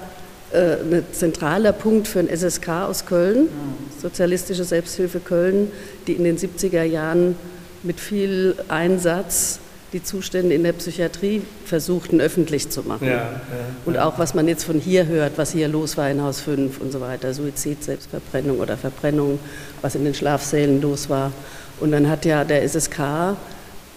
[0.53, 3.49] äh, ein zentraler Punkt für ein SSK aus Köln,
[4.01, 5.71] Sozialistische Selbsthilfe Köln,
[6.07, 7.35] die in den 70er Jahren
[7.83, 9.59] mit viel Einsatz
[9.93, 13.07] die Zustände in der Psychiatrie versuchten öffentlich zu machen.
[13.07, 13.41] Ja, ja,
[13.85, 16.79] und auch was man jetzt von hier hört, was hier los war in Haus 5
[16.79, 19.39] und so weiter, Suizid, Selbstverbrennung oder Verbrennung,
[19.81, 21.33] was in den Schlafsälen los war.
[21.81, 23.35] Und dann hat ja der SSK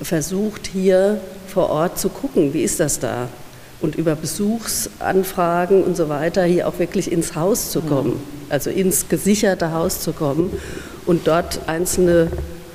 [0.03, 3.29] versucht, hier vor Ort zu gucken, wie ist das da?
[3.81, 9.09] Und über Besuchsanfragen und so weiter hier auch wirklich ins Haus zu kommen, also ins
[9.09, 10.51] gesicherte Haus zu kommen
[11.07, 12.29] und dort einzelne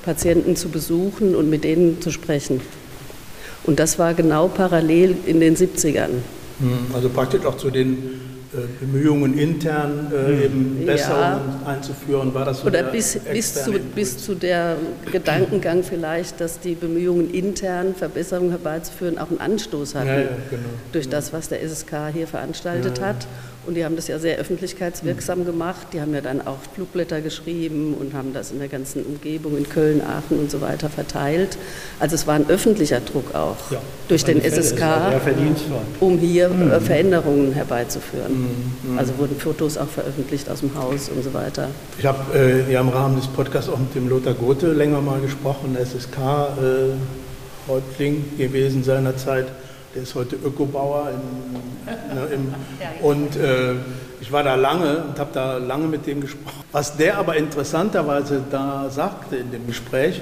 [0.03, 2.61] Patienten zu besuchen und mit denen zu sprechen.
[3.63, 6.21] Und das war genau parallel in den 70ern.
[6.59, 8.19] Hm, also praktisch auch zu den
[8.51, 10.43] äh, Bemühungen intern äh, hm.
[10.43, 11.67] eben Besserungen ja.
[11.67, 12.33] einzuführen?
[12.33, 14.77] War das so Oder bis, bis, zu, bis zu der
[15.11, 20.63] Gedankengang vielleicht, dass die Bemühungen intern Verbesserungen herbeizuführen auch einen Anstoß hatten ja, ja, genau.
[20.91, 23.27] durch das, was der SSK hier veranstaltet hat.
[23.65, 25.87] Und die haben das ja sehr öffentlichkeitswirksam gemacht.
[25.93, 29.67] Die haben ja dann auch Flugblätter geschrieben und haben das in der ganzen Umgebung in
[29.67, 31.57] Köln, Aachen und so weiter verteilt.
[31.99, 34.81] Also es war ein öffentlicher Druck auch ja, durch den SSK,
[35.99, 36.71] um hier mhm.
[36.71, 38.47] Äh, Veränderungen herbeizuführen.
[38.83, 38.97] Mhm.
[38.97, 41.67] Also wurden Fotos auch veröffentlicht aus dem Haus und so weiter.
[41.97, 45.19] Ich habe äh, ja im Rahmen des Podcasts auch mit dem Lothar Gothe länger mal
[45.19, 46.95] gesprochen, SSK-Häuptling
[48.37, 49.47] äh, gewesen seinerzeit
[49.99, 51.09] der ist heute Ökobauer.
[51.09, 52.53] In, ne, im,
[53.03, 53.73] und äh,
[54.21, 56.63] ich war da lange und habe da lange mit dem gesprochen.
[56.71, 60.21] Was der aber interessanterweise da sagte in dem Gespräch,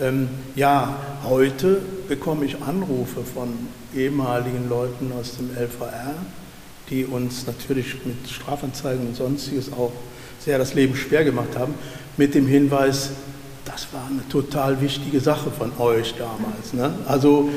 [0.00, 3.48] ähm, ja, heute bekomme ich Anrufe von
[3.96, 6.14] ehemaligen Leuten aus dem LVR,
[6.88, 9.92] die uns natürlich mit Strafanzeigen und sonstiges auch
[10.38, 11.74] sehr das Leben schwer gemacht haben,
[12.16, 13.10] mit dem Hinweis,
[13.64, 16.72] das war eine total wichtige Sache von euch damals.
[16.72, 16.96] Ne?
[17.08, 17.48] Also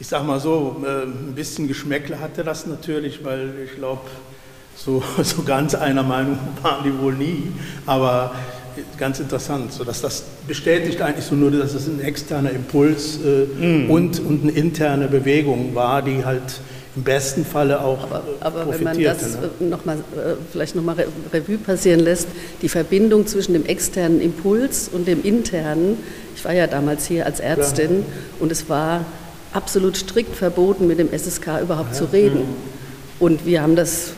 [0.00, 4.00] ich sage mal so, äh, ein bisschen Geschmäckle hatte das natürlich, weil ich glaube,
[4.74, 7.52] so, so ganz einer Meinung waren die wohl nie.
[7.86, 8.34] Aber
[8.96, 13.44] ganz interessant, so dass das bestätigt eigentlich so nur, dass es ein externer Impuls äh,
[13.44, 13.90] mm.
[13.90, 16.60] und, und eine interne Bewegung war, die halt
[16.96, 19.50] im besten Falle auch Aber, aber wenn man das ne?
[19.60, 20.96] Äh, noch mal, äh, vielleicht nochmal
[21.32, 22.28] Revue passieren lässt,
[22.62, 25.98] die Verbindung zwischen dem externen Impuls und dem internen,
[26.34, 28.04] ich war ja damals hier als Ärztin ja.
[28.38, 29.04] und es war
[29.52, 32.42] absolut strikt verboten, mit dem SSK überhaupt zu reden.
[33.18, 34.12] Und wir haben das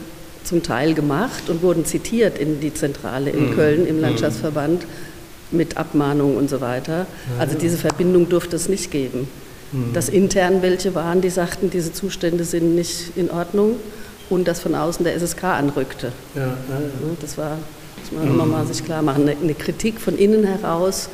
[0.45, 3.55] zum Teil gemacht und wurden zitiert in die Zentrale in mhm.
[3.55, 4.03] Köln im mhm.
[4.03, 4.87] Landschaftsverband
[5.51, 7.07] mit Abmahnungen und so weiter.
[7.39, 9.29] Also diese Verbindung durfte es nicht geben.
[9.73, 9.93] Mhm.
[9.93, 13.77] Dass intern welche waren, die sagten, diese Zustände sind nicht in Ordnung
[14.31, 16.13] und dass von außen der SSK anrückte.
[16.35, 17.17] Ja, ja, ja.
[17.21, 17.59] Das war,
[18.01, 18.53] das muss man mhm.
[18.53, 21.09] mal sich klar machen, eine Kritik von innen heraus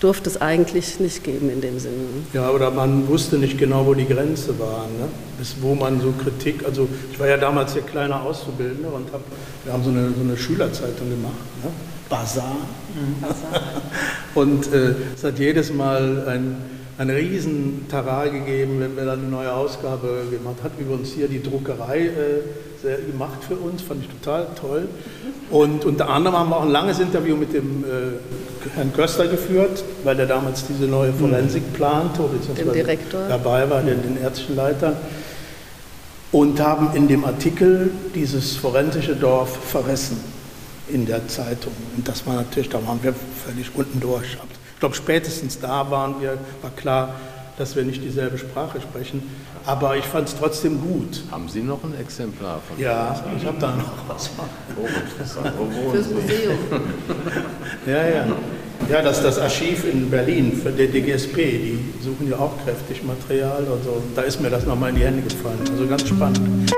[0.00, 1.94] durfte es eigentlich nicht geben in dem Sinne.
[2.32, 5.08] Ja, oder man wusste nicht genau, wo die Grenze war, ne?
[5.38, 9.22] bis wo man so Kritik, also ich war ja damals hier kleiner Auszubildender und hab,
[9.64, 11.70] wir haben so eine, so eine Schülerzeitung gemacht, ne?
[12.08, 12.56] Bazar.
[13.20, 13.72] Bazar.
[14.34, 16.56] und äh, es hat jedes Mal ein,
[16.98, 20.56] ein riesen Tarar gegeben, wenn wir dann eine neue Ausgabe gemacht.
[20.62, 22.10] Hat übrigens hier die Druckerei äh,
[22.84, 24.88] sehr gemacht für uns, fand ich total toll.
[25.50, 29.82] Und unter anderem haben wir auch ein langes Interview mit dem äh, Herrn Köster geführt,
[30.04, 31.18] weil er damals diese neue mhm.
[31.18, 32.22] Forensik plante,
[32.56, 33.22] dem Direktor.
[33.28, 34.96] dabei war, den, den ärztlichen Leiter.
[36.30, 40.18] Und haben in dem Artikel dieses forensische Dorf verrissen
[40.88, 41.72] in der Zeitung.
[41.96, 43.14] Und das war natürlich, da waren wir
[43.46, 44.36] völlig unten durch.
[44.74, 47.14] Ich glaube, spätestens da waren wir, war klar,
[47.56, 49.22] dass wir nicht dieselbe Sprache sprechen.
[49.66, 51.22] Aber ich fand es trotzdem gut.
[51.30, 54.30] Haben Sie noch ein Exemplar von Ja, ich habe da noch was.
[54.76, 55.52] Oh, interessant.
[55.56, 56.58] Wo Fürs Museum.
[57.86, 58.26] ja, ja.
[58.90, 61.36] Ja, das ist das Archiv in Berlin für den DGSP.
[61.36, 63.66] Die suchen ja auch kräftig Material.
[63.70, 65.58] Also da ist mir das nochmal in die Hände gefallen.
[65.70, 66.70] Also ganz spannend.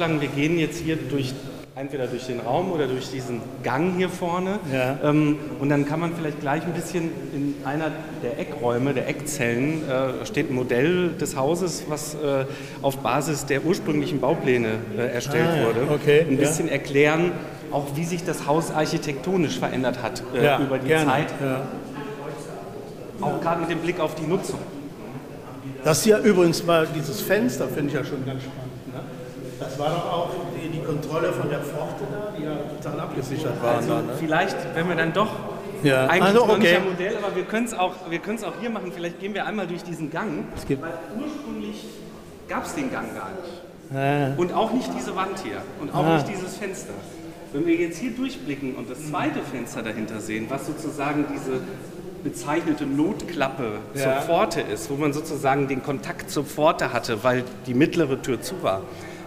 [0.00, 1.34] Vorschlagen, wir gehen jetzt hier durch
[1.76, 4.58] entweder durch den Raum oder durch diesen Gang hier vorne.
[4.72, 4.98] Ja.
[5.04, 7.90] Ähm, und dann kann man vielleicht gleich ein bisschen in einer
[8.22, 12.46] der Eckräume, der Eckzellen, äh, steht ein Modell des Hauses, was äh,
[12.80, 15.92] auf Basis der ursprünglichen Baupläne äh, erstellt ah, wurde.
[15.92, 16.72] Okay, ein bisschen ja.
[16.72, 17.32] erklären,
[17.70, 21.10] auch wie sich das Haus architektonisch verändert hat äh, ja, über die gerne.
[21.10, 21.34] Zeit.
[23.20, 24.60] Auch gerade mit dem Blick auf die Nutzung.
[25.84, 28.69] Das hier übrigens war dieses Fenster, finde ich ja schon ganz spannend.
[29.60, 33.62] Das war doch auch die, die Kontrolle von der Pforte da, die ja total abgesichert
[33.62, 33.76] war.
[33.76, 34.04] Also ne?
[34.18, 35.28] Vielleicht, wenn wir dann doch
[35.82, 36.06] ja.
[36.06, 36.58] Eigentlich also, okay.
[36.58, 38.92] nicht ein Modell, aber wir können es auch, auch hier machen.
[38.94, 40.44] Vielleicht gehen wir einmal durch diesen Gang.
[40.56, 41.84] Es gibt weil ursprünglich
[42.48, 43.62] gab es den Gang gar nicht.
[43.94, 44.34] Ja.
[44.36, 45.62] Und auch nicht diese Wand hier.
[45.80, 46.16] Und auch ja.
[46.16, 46.92] nicht dieses Fenster.
[47.52, 51.60] Wenn wir jetzt hier durchblicken und das zweite Fenster dahinter sehen, was sozusagen diese
[52.22, 54.02] bezeichnete Notklappe ja.
[54.02, 58.40] zur Pforte ist, wo man sozusagen den Kontakt zur Pforte hatte, weil die mittlere Tür
[58.40, 58.82] zu war.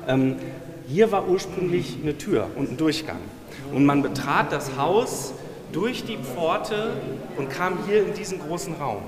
[0.07, 0.35] Ähm,
[0.87, 3.19] hier war ursprünglich eine Tür und ein Durchgang.
[3.71, 5.33] Und man betrat das Haus
[5.71, 6.91] durch die Pforte
[7.37, 9.01] und kam hier in diesen großen Raum.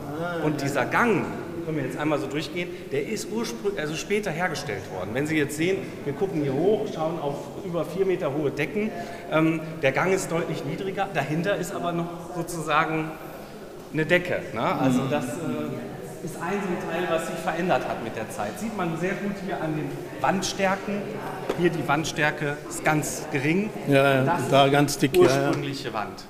[0.43, 1.25] Und dieser Gang,
[1.65, 5.10] können wir jetzt einmal so durchgehen, der ist ursprünglich, also später hergestellt worden.
[5.13, 8.91] Wenn Sie jetzt sehen, wir gucken hier hoch, schauen auf über vier Meter hohe Decken.
[9.31, 13.12] Ähm, der Gang ist deutlich niedriger, dahinter ist aber noch sozusagen
[13.93, 14.41] eine Decke.
[14.53, 14.62] Ne?
[14.62, 15.25] Also das.
[15.25, 15.29] Äh,
[16.26, 18.60] ist ein so ein Teil, was sich verändert hat mit der Zeit.
[18.60, 19.90] Sieht man sehr gut hier an den
[20.22, 20.96] Wandstärken.
[21.60, 23.70] Hier die Wandstärke ist ganz gering.
[23.88, 25.14] Ja, ja das da ganz dick.
[25.14, 26.00] Die ursprüngliche ja, ja.
[26.00, 26.26] Wand.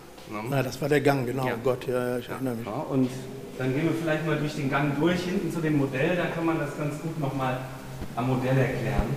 [0.50, 0.56] Ne?
[0.58, 1.48] Ja, das war der Gang, genau.
[1.48, 1.54] Ja.
[1.64, 2.68] Gott, ja, ja ich erinnere mich.
[2.68, 3.10] und
[3.58, 6.18] dann gehen wir vielleicht mal durch den Gang durch, hinten zu dem Modell.
[6.18, 7.58] Da kann man das ganz gut nochmal
[8.18, 9.16] am Modell erklären.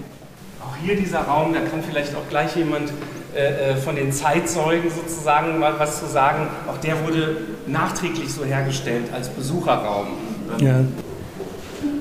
[0.63, 2.93] Auch hier dieser Raum, da kann vielleicht auch gleich jemand
[3.35, 6.47] äh, äh, von den Zeitzeugen sozusagen mal was zu sagen.
[6.69, 10.28] Auch der wurde nachträglich so hergestellt als Besucherraum.
[10.59, 10.85] Ja.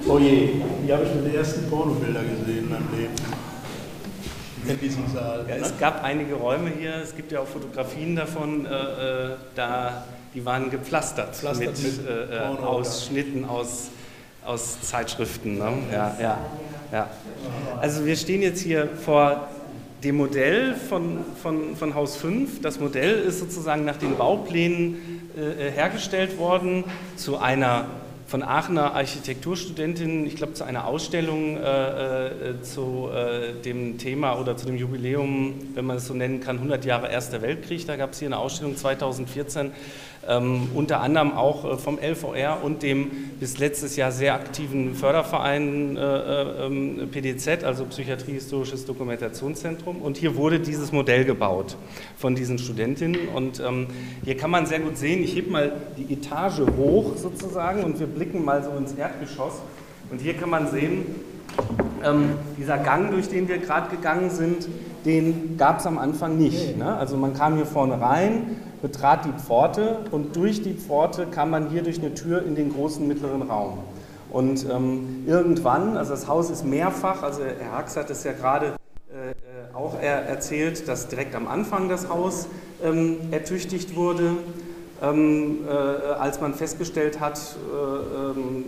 [0.07, 0.49] Oh je,
[0.83, 3.13] hier habe ich mir die ersten Pornobilder gesehen in meinem Leben.
[4.67, 5.45] In diesem Saal.
[5.47, 10.05] Ja, es gab einige Räume hier, es gibt ja auch Fotografien davon, äh, äh da,
[10.33, 13.89] die waren gepflastert, Pflastert mit, mit äh, äh Ausschnitten aus,
[14.45, 15.57] aus Zeitschriften.
[15.57, 15.73] Ne?
[15.91, 16.37] Ja, ja,
[16.91, 17.09] ja.
[17.79, 19.47] Also wir stehen jetzt hier vor
[20.03, 22.61] dem Modell von, von, von Haus 5.
[22.61, 26.83] Das Modell ist sozusagen nach den Bauplänen äh, hergestellt worden
[27.15, 27.85] zu einer
[28.27, 34.57] von Aachener Architekturstudentin, ich glaube, zu einer Ausstellung äh, äh, zu äh, dem Thema oder
[34.57, 37.87] zu dem Jubiläum, wenn man es so nennen kann, 100 Jahre Erster Weltkrieg.
[37.87, 39.71] Da gab es hier eine Ausstellung 2014
[40.27, 45.95] ähm, unter anderem auch äh, vom LVR und dem bis letztes Jahr sehr aktiven Förderverein
[45.95, 50.01] äh, äh, ähm, PDZ, also Psychiatrie Historisches Dokumentationszentrum.
[50.01, 51.77] Und hier wurde dieses Modell gebaut
[52.17, 53.29] von diesen Studentinnen.
[53.29, 53.87] Und ähm,
[54.23, 58.07] hier kann man sehr gut sehen, ich hebe mal die Etage hoch sozusagen und wir
[58.07, 59.61] blicken mal so ins Erdgeschoss.
[60.11, 61.05] Und hier kann man sehen,
[62.03, 64.67] ähm, dieser Gang, durch den wir gerade gegangen sind,
[65.05, 66.77] den gab es am Anfang nicht.
[66.77, 66.95] Ne?
[66.95, 71.69] Also man kam hier vorne rein, betrat die Pforte und durch die Pforte kam man
[71.69, 73.79] hier durch eine Tür in den großen mittleren Raum.
[74.29, 78.75] Und ähm, irgendwann, also das Haus ist mehrfach, also Herr Hax hat es ja gerade
[79.09, 79.33] äh, äh
[79.73, 82.47] auch er erzählt, dass direkt am Anfang das Haus
[82.83, 84.33] ähm, ertüchtigt wurde,
[85.01, 85.71] ähm, äh,
[86.13, 88.65] als man festgestellt hat, äh, ähm,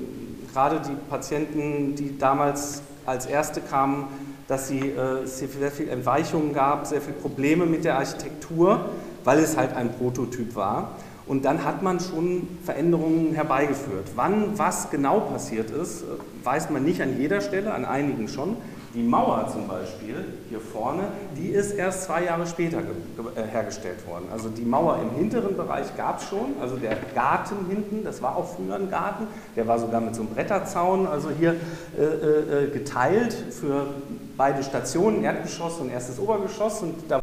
[0.53, 4.05] gerade die Patienten, die damals als Erste kamen,
[4.47, 8.85] dass sie, äh, es sehr viel Entweichungen gab, sehr viele Probleme mit der Architektur
[9.23, 10.91] weil es halt ein Prototyp war.
[11.27, 14.07] Und dann hat man schon Veränderungen herbeigeführt.
[14.15, 16.03] Wann was genau passiert ist,
[16.43, 18.57] weiß man nicht an jeder Stelle, an einigen schon.
[18.95, 21.03] Die Mauer zum Beispiel hier vorne,
[21.37, 24.25] die ist erst zwei Jahre später äh, hergestellt worden.
[24.31, 28.35] Also die Mauer im hinteren Bereich gab es schon, also der Garten hinten, das war
[28.35, 31.55] auch früher ein Garten, der war sogar mit so einem Bretterzaun, also hier
[31.99, 33.85] äh, äh, äh geteilt für
[34.35, 36.81] beide Stationen, Erdgeschoss und erstes Obergeschoss.
[36.81, 37.18] Und da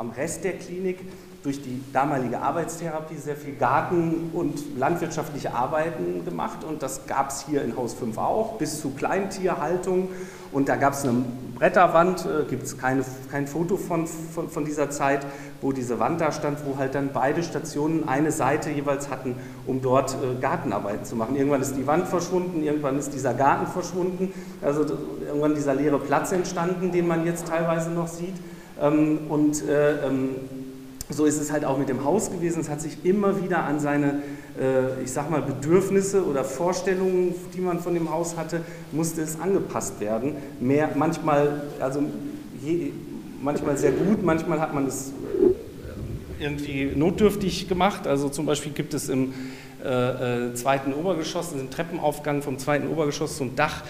[0.00, 0.98] am Rest der Klinik
[1.42, 7.44] durch die damalige Arbeitstherapie sehr viel Garten- und landwirtschaftliche Arbeiten gemacht und das gab es
[7.46, 10.08] hier in Haus 5 auch, bis zu Kleintierhaltung
[10.52, 11.22] und da gab es eine
[11.54, 13.04] Bretterwand, äh, gibt es kein
[13.46, 15.26] Foto von, von, von, dieser Zeit,
[15.60, 19.36] wo diese Wand da stand, wo halt dann beide Stationen eine Seite jeweils hatten,
[19.66, 21.36] um dort äh, Gartenarbeiten zu machen.
[21.36, 24.32] Irgendwann ist die Wand verschwunden, irgendwann ist dieser Garten verschwunden,
[24.62, 24.86] also
[25.26, 28.34] irgendwann dieser leere Platz entstanden, den man jetzt teilweise noch sieht.
[28.80, 30.36] Ähm, und äh, ähm,
[31.10, 32.60] so ist es halt auch mit dem Haus gewesen.
[32.60, 34.22] Es hat sich immer wieder an seine,
[34.60, 38.62] äh, ich sag mal, Bedürfnisse oder Vorstellungen, die man von dem Haus hatte,
[38.92, 40.36] musste es angepasst werden.
[40.60, 42.02] Mehr, manchmal, also
[42.62, 42.92] je,
[43.42, 45.12] manchmal sehr gut, manchmal hat man es
[46.38, 48.06] irgendwie notdürftig gemacht.
[48.06, 49.34] Also zum Beispiel gibt es im
[49.84, 53.82] äh, äh, zweiten Obergeschoss, im Treppenaufgang vom zweiten Obergeschoss zum Dach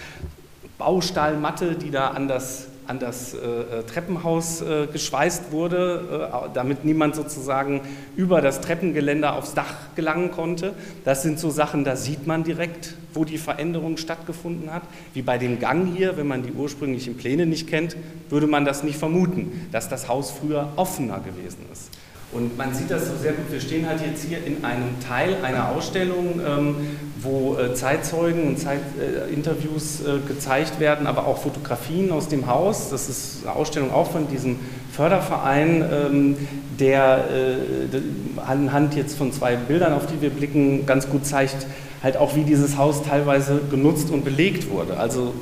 [0.79, 6.85] Baustahlmatte, die da an das an das äh, äh, Treppenhaus äh, geschweißt wurde, äh, damit
[6.85, 7.83] niemand sozusagen
[8.16, 10.74] über das Treppengeländer aufs Dach gelangen konnte.
[11.05, 14.83] Das sind so Sachen, da sieht man direkt, wo die Veränderung stattgefunden hat.
[15.14, 17.96] Wie bei dem Gang hier, wenn man die ursprünglichen Pläne nicht kennt,
[18.29, 21.90] würde man das nicht vermuten, dass das Haus früher offener gewesen ist.
[22.32, 23.50] Und man sieht das so sehr gut.
[23.50, 26.76] Wir stehen halt jetzt hier in einem Teil einer Ausstellung, ähm,
[27.20, 32.90] wo äh, Zeitzeugen und Zeitinterviews äh, gezeigt werden, aber auch Fotografien aus dem Haus.
[32.90, 34.60] Das ist eine Ausstellung auch von diesem
[34.92, 36.36] Förderverein, ähm,
[36.78, 41.66] der äh, anhand jetzt von zwei Bildern, auf die wir blicken, ganz gut zeigt,
[42.00, 44.96] halt auch, wie dieses Haus teilweise genutzt und belegt wurde.
[44.96, 45.34] Also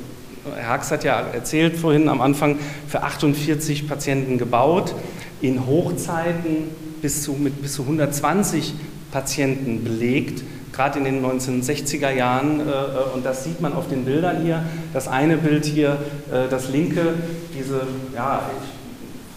[0.55, 4.95] Herr Hax hat ja erzählt vorhin am Anfang, für 48 Patienten gebaut
[5.41, 6.69] in Hochzeiten
[7.01, 8.73] bis zu, mit bis zu 120
[9.11, 12.59] Patienten belegt, gerade in den 1960er Jahren.
[12.59, 14.63] Äh, äh, und das sieht man auf den Bildern hier.
[14.93, 15.97] Das eine Bild hier,
[16.31, 17.15] äh, das linke,
[17.57, 17.81] diese,
[18.15, 18.49] ja,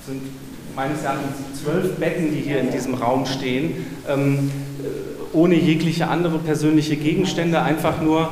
[0.06, 0.22] sind
[0.74, 4.50] meines Erachtens zwölf Betten, die hier in diesem Raum stehen, ähm,
[5.32, 8.30] ohne jegliche andere persönliche Gegenstände, einfach nur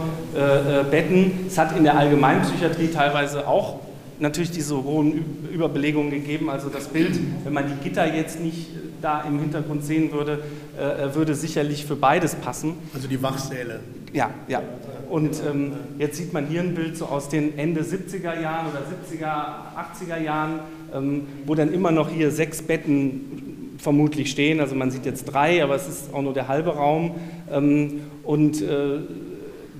[0.90, 1.46] Betten.
[1.46, 3.76] Es hat in der Allgemeinpsychiatrie teilweise auch
[4.20, 6.50] natürlich diese hohen Überbelegungen gegeben.
[6.50, 10.42] Also das Bild, wenn man die Gitter jetzt nicht äh, da im Hintergrund sehen würde,
[10.78, 12.74] äh, äh, würde sicherlich für beides passen.
[12.94, 13.80] Also die Wachsäle.
[14.12, 14.62] Ja, ja.
[15.08, 18.80] Und ähm, jetzt sieht man hier ein Bild so aus den Ende 70er Jahren oder
[18.80, 20.60] 70er, 80er Jahren,
[20.94, 24.60] ähm, wo dann immer noch hier sechs Betten vermutlich stehen.
[24.60, 27.16] Also man sieht jetzt drei, aber es ist auch nur der halbe Raum.
[27.50, 28.98] Ähm, und äh,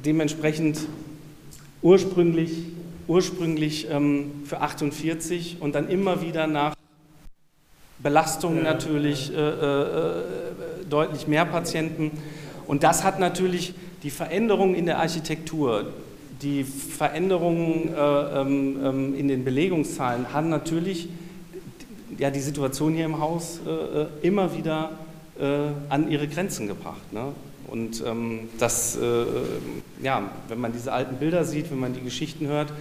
[0.04, 0.80] dementsprechend
[1.82, 2.64] ursprünglich
[3.10, 6.76] ursprünglich ähm, für 48 und dann immer wieder nach
[7.98, 10.22] Belastungen natürlich äh, äh,
[10.88, 12.12] deutlich mehr Patienten.
[12.68, 15.92] Und das hat natürlich die Veränderung in der Architektur,
[16.40, 21.08] die Veränderungen äh, ähm, ähm in den Belegungszahlen haben natürlich
[22.16, 24.92] ja, die Situation hier im Haus äh, äh immer wieder
[25.38, 27.12] äh, an ihre Grenzen gebracht.
[27.12, 27.32] Ne?
[27.70, 29.24] Und ähm, das, äh,
[30.02, 32.72] ja, wenn man diese alten Bilder sieht, wenn man die Geschichten hört,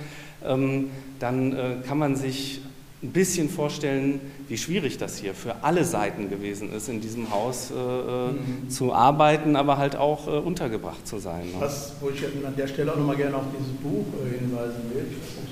[0.45, 2.61] ähm, dann äh, kann man sich
[3.01, 7.71] ein bisschen vorstellen, wie schwierig das hier für alle Seiten gewesen ist, in diesem Haus
[7.71, 8.69] äh, äh mhm.
[8.69, 11.45] zu arbeiten, aber halt auch äh, untergebracht zu sein.
[11.45, 11.53] Ne?
[11.59, 15.05] Was, wo ich an der Stelle auch nochmal gerne auf dieses Buch äh, hinweisen will.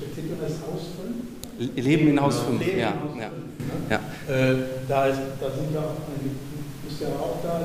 [0.10, 0.88] Erzählt das Haus
[1.58, 1.76] 5?
[1.76, 2.78] Leben in Haus 5, ja.
[2.78, 2.92] ja.
[2.92, 3.32] 5, ne?
[3.90, 4.00] ja.
[4.34, 4.56] Äh,
[4.88, 5.96] da, ist, da sind wir auch
[6.98, 7.62] ist ja auch da,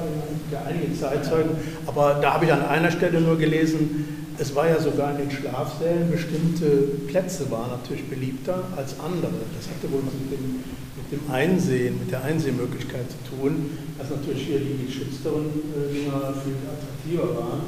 [0.53, 1.51] ja einige Zeitzeugen,
[1.87, 5.31] aber da habe ich an einer Stelle nur gelesen, es war ja sogar in den
[5.31, 6.67] Schlafsälen bestimmte
[7.07, 9.33] Plätze waren natürlich beliebter als andere.
[9.57, 10.65] Das hatte wohl mit dem,
[10.97, 16.35] mit dem Einsehen, mit der Einsehmöglichkeit zu tun, dass natürlich hier die geschützteren äh, Dinger
[16.43, 17.61] viel attraktiver waren.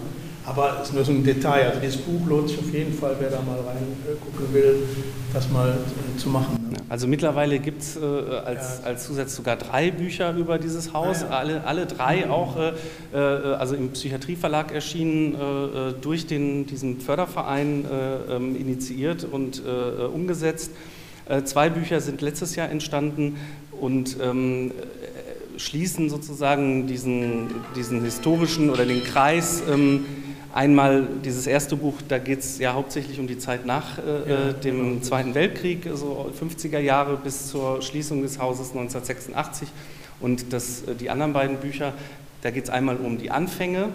[0.46, 1.68] Aber es ist nur so ein Detail.
[1.68, 4.82] Also dieses Buch lohnt sich auf jeden Fall, wer da mal reingucken will,
[5.32, 6.63] das mal äh, zu machen.
[6.88, 11.28] Also mittlerweile gibt es äh, als, als Zusatz sogar drei Bücher über dieses Haus, ja,
[11.28, 11.36] ja.
[11.38, 12.72] Alle, alle drei auch, äh,
[13.12, 17.84] äh, also im Psychiatrieverlag erschienen, äh, äh, durch den, diesen Förderverein
[18.30, 20.72] ähm, initiiert und umgesetzt.
[21.44, 23.36] zwei Bücher sind letztes Jahr entstanden
[23.80, 24.72] und ähm,
[25.56, 29.62] schließen sozusagen diesen, diesen historischen oder den Kreis.
[29.70, 30.04] Ähm,
[30.54, 34.52] Einmal dieses erste Buch, da geht es ja hauptsächlich um die Zeit nach äh, ja,
[34.52, 35.00] dem genau.
[35.00, 39.66] Zweiten Weltkrieg, also 50er Jahre bis zur Schließung des Hauses 1986.
[40.20, 41.92] Und das, äh, die anderen beiden Bücher,
[42.42, 43.88] da geht es einmal um die Anfänge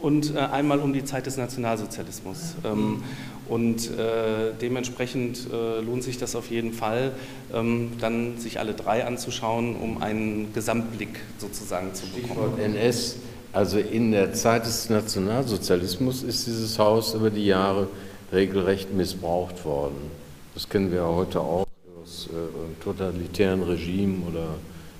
[0.00, 2.54] und äh, einmal um die Zeit des Nationalsozialismus.
[2.64, 3.02] Ähm,
[3.48, 7.14] und äh, dementsprechend äh, lohnt sich das auf jeden Fall,
[7.52, 12.52] ähm, dann sich alle drei anzuschauen, um einen Gesamtblick sozusagen zu bekommen.
[12.54, 13.16] Stichwort NS.
[13.56, 17.88] Also in der Zeit des Nationalsozialismus ist dieses Haus über die Jahre
[18.30, 20.10] regelrecht missbraucht worden.
[20.52, 21.66] Das kennen wir ja heute auch
[22.02, 24.48] aus äh, totalitären Regimen oder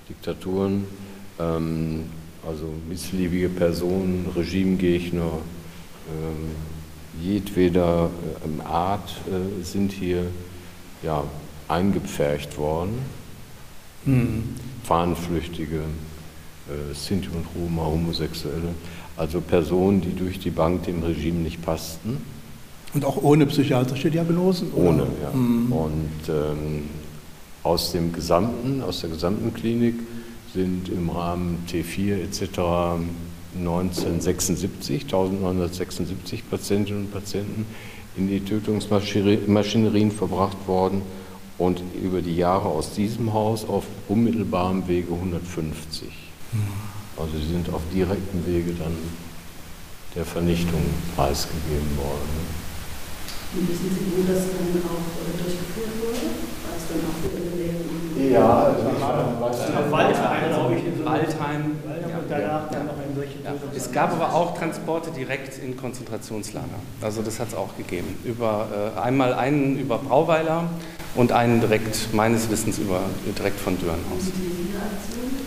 [0.09, 0.87] Diktaturen.
[1.39, 2.05] Ähm,
[2.49, 5.33] also missliebige Personen, Regimegegner,
[6.09, 10.29] ähm, jedweder äh, Art äh, sind hier
[11.03, 11.25] ja,
[11.69, 13.01] eingepfercht worden.
[14.07, 14.45] Mhm.
[14.83, 15.83] Fahnenflüchtige,
[16.95, 18.75] Sinti und Roma, Homosexuelle,
[19.17, 22.19] also Personen, die durch die Bank dem Regime nicht passten.
[22.95, 24.73] Und auch ohne psychiatrische Diagnosen?
[24.75, 25.11] Ohne, oder?
[25.23, 25.31] ja.
[25.33, 25.73] Mhm.
[25.73, 26.83] Und ähm,
[27.63, 29.95] aus dem gesamten, aus der gesamten Klinik
[30.55, 32.59] sind im Rahmen T4 etc.
[33.59, 37.67] 1976, 1976 Patientinnen und Patienten
[38.17, 41.03] in die Tötungsmaschinerien verbracht worden
[41.59, 46.26] und über die Jahre aus diesem Haus auf unmittelbarem Wege 150.
[47.17, 48.97] Also sie sind auf direktem Wege dann
[50.15, 50.81] der Vernichtung
[51.15, 52.67] preisgegeben worden.
[53.55, 56.27] Und wissen Sie, wo das dann auch äh, durchgeführt wurde?
[56.67, 61.05] War es dann auch wieder in Ja, also Waldheim, glaube ich.
[61.05, 61.65] Waldheim.
[61.87, 63.55] Und danach dann noch in solche ja.
[63.75, 66.81] Es gab aber auch Transporte direkt in Konzentrationslager.
[67.01, 68.19] Also das hat es auch gegeben.
[68.25, 70.65] Über, äh, einmal einen über Brauweiler
[71.15, 73.03] und einen direkt, meines Wissens, über,
[73.39, 74.25] direkt von Dürrenhaus.
[74.25, 75.46] Und die Aktion?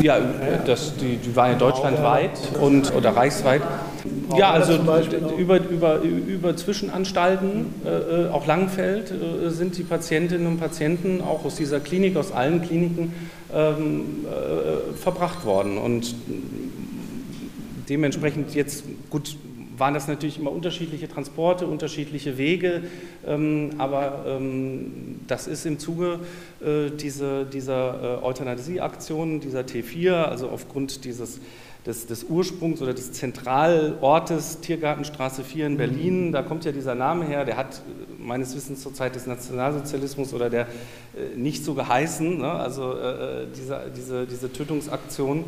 [0.00, 0.18] Ja,
[0.64, 3.62] das, die, die war ja deutschlandweit und, oder reichsweit.
[4.36, 4.78] Ja, also
[5.36, 11.56] über, über, über Zwischenanstalten, äh, auch Langenfeld, äh, sind die Patientinnen und Patienten auch aus
[11.56, 13.12] dieser Klinik, aus allen Kliniken
[13.54, 15.78] ähm, äh, verbracht worden.
[15.78, 16.14] Und
[17.88, 19.36] dementsprechend jetzt, gut,
[19.76, 22.82] waren das natürlich immer unterschiedliche Transporte, unterschiedliche Wege,
[23.26, 26.20] ähm, aber ähm, das ist im Zuge
[26.60, 31.40] äh, diese, dieser äh, Euthanasieaktion, dieser T4, also aufgrund dieses
[31.86, 37.24] des, des, Ursprungs oder des Zentralortes Tiergartenstraße 4 in Berlin, da kommt ja dieser Name
[37.24, 41.74] her, der hat äh, meines Wissens zur Zeit des Nationalsozialismus oder der äh, nicht so
[41.74, 42.52] geheißen, ne?
[42.52, 45.44] also äh, diese, diese, diese Tötungsaktion.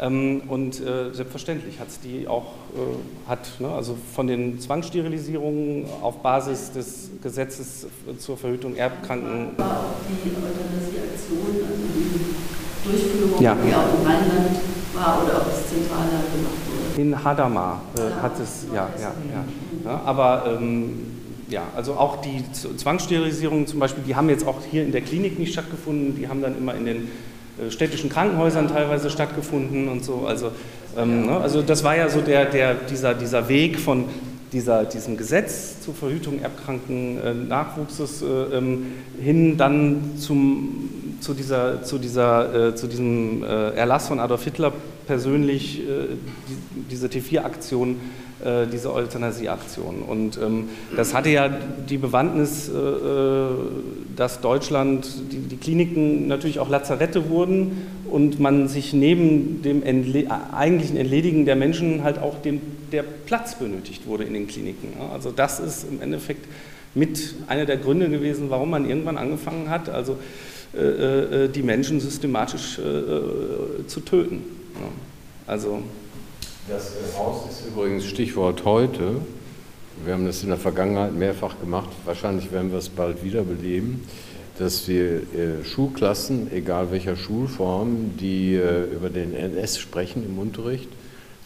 [0.00, 5.86] Ähm, und äh, selbstverständlich hat es die auch, äh, hat, ne, also von den Zwangssterilisierungen
[6.00, 7.86] auf Basis des Gesetzes
[8.18, 9.50] zur Verhütung Erbkranken.
[9.58, 13.54] War auch die Euthanasieaktion, also die Durchführung, ja.
[13.54, 14.56] die auch im Rheinland
[14.94, 17.00] war oder ob es zentraler gemacht wurde?
[17.00, 19.44] In Hadamar äh, hat es, ja, ja, ja.
[19.84, 21.12] ja aber ähm,
[21.48, 25.38] ja, also auch die Zwangssterilisierungen zum Beispiel, die haben jetzt auch hier in der Klinik
[25.38, 27.08] nicht stattgefunden, die haben dann immer in den
[27.70, 30.26] städtischen Krankenhäusern teilweise stattgefunden und so.
[30.26, 30.52] Also,
[30.96, 31.36] ähm, ne?
[31.38, 34.06] also das war ja so der, der, dieser, dieser Weg von
[34.52, 38.86] dieser, diesem Gesetz zur Verhütung erbkranken äh, Nachwuchses äh, ähm,
[39.20, 44.72] hin dann zum, zu, dieser, zu, dieser, äh, zu diesem äh, Erlass von Adolf Hitler
[45.06, 46.16] persönlich, äh,
[46.48, 47.96] die, diese T4-Aktion
[48.44, 50.02] äh, diese Euthanasieaktion.
[50.02, 53.48] Und ähm, das hatte ja die Bewandtnis, äh, äh,
[54.16, 60.26] dass Deutschland, die, die, Kliniken natürlich auch Lazarette wurden und man sich neben dem Entle
[60.52, 64.88] eigentlichen Entledigen der Menschen halt auch dem, der Platz benötigt wurde in den Kliniken.
[65.12, 66.46] Also das ist im Endeffekt
[66.94, 70.18] mit einer der Gründe gewesen, warum man irgendwann angefangen hat, also
[70.72, 74.42] äh, die Menschen systematisch äh, zu töten.
[75.46, 75.82] Also
[76.72, 79.16] das Haus ist übrigens Stichwort heute.
[80.04, 81.90] Wir haben das in der Vergangenheit mehrfach gemacht.
[82.06, 84.02] Wahrscheinlich werden wir es bald wieder beleben,
[84.58, 90.88] dass wir äh, Schulklassen, egal welcher Schulform, die äh, über den NS sprechen im Unterricht,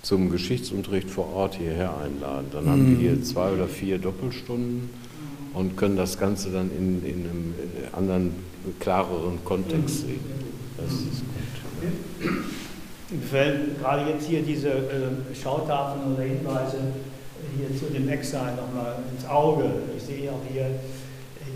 [0.02, 2.46] zum Geschichtsunterricht vor Ort hierher einladen.
[2.52, 2.70] Dann mhm.
[2.70, 4.90] haben wir hier zwei oder vier Doppelstunden
[5.54, 7.54] und können das Ganze dann in, in einem
[7.92, 8.32] äh, anderen,
[8.78, 10.20] klareren Kontext sehen.
[10.76, 11.22] Das ist
[12.20, 12.65] gut
[13.10, 16.78] gefällt gerade jetzt hier diese äh, Schautafeln oder Hinweise
[17.56, 19.64] hier zu dem Ecksaal nochmal ins Auge.
[19.96, 20.66] Ich sehe auch hier,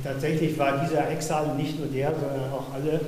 [0.05, 3.01] tatsächlich war dieser Ecksaal nicht nur der, sondern auch alle,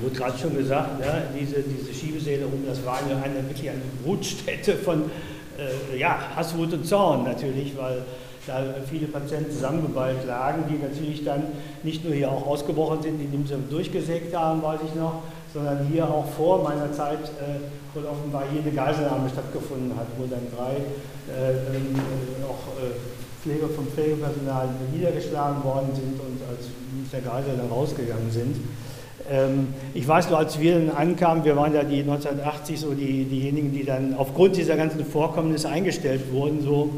[0.00, 3.80] wurde gerade schon gesagt, ja, diese, diese Schiebesäle um, das war eine, eine wirklich eine
[4.04, 5.10] Brutstätte von
[5.58, 8.02] äh, ja, Hasswut und Zorn natürlich, weil
[8.46, 11.42] da viele Patienten zusammengeballt lagen, die natürlich dann
[11.82, 15.22] nicht nur hier auch ausgebrochen sind, indem sie durchgesägt haben, weiß ich noch,
[15.52, 20.46] sondern hier auch vor meiner Zeit äh, wohl offenbar eine Geiselnahme stattgefunden hat, wo dann
[20.56, 20.76] drei
[21.30, 21.94] äh, ähm,
[22.48, 22.94] auch äh,
[23.42, 26.68] Pfleger vom Pflegepersonal niedergeschlagen worden sind und als
[27.12, 28.56] der Geisel dann rausgegangen sind.
[29.30, 33.24] Ähm, ich weiß nur, als wir dann ankamen, wir waren ja die 1980 so die,
[33.24, 36.90] diejenigen, die dann aufgrund dieser ganzen Vorkommnisse eingestellt wurden, so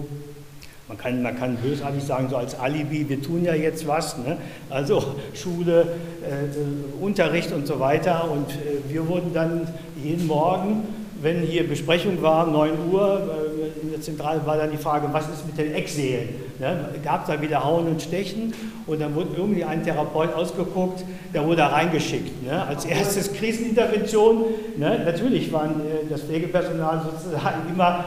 [0.93, 4.36] man kann, man kann bösartig sagen, so als Alibi, wir tun ja jetzt was, ne?
[4.68, 5.86] also Schule,
[6.22, 8.30] äh, Unterricht und so weiter.
[8.30, 9.68] Und äh, wir wurden dann
[10.03, 10.82] jeden Morgen
[11.22, 13.22] wenn hier Besprechung war, 9 Uhr,
[13.80, 16.30] äh, in der Zentrale war dann die Frage, was ist mit den Ecksälen?
[16.59, 16.88] Ne?
[17.05, 18.53] Gab es da wieder Hauen und Stechen?
[18.86, 22.45] Und dann wurde irgendwie ein Therapeut ausgeguckt, der wurde da reingeschickt.
[22.45, 22.66] Ne?
[22.66, 24.47] Als erstes Krisenintervention.
[24.76, 25.03] Ne?
[25.05, 28.05] Natürlich waren äh, das Pflegepersonal sozusagen immer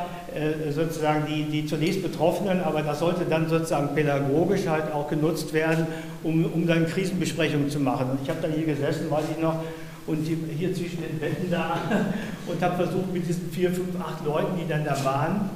[0.72, 5.88] sozusagen die, die zunächst Betroffenen, aber das sollte dann sozusagen pädagogisch halt auch genutzt werden,
[6.24, 8.12] um, um dann Krisenbesprechungen zu machen.
[8.12, 9.64] Und ich habe dann hier gesessen, weiß ich noch,
[10.08, 11.78] und hier zwischen den Betten da
[12.48, 15.50] und habe versucht mit diesen vier, fünf, acht Leuten, die dann da waren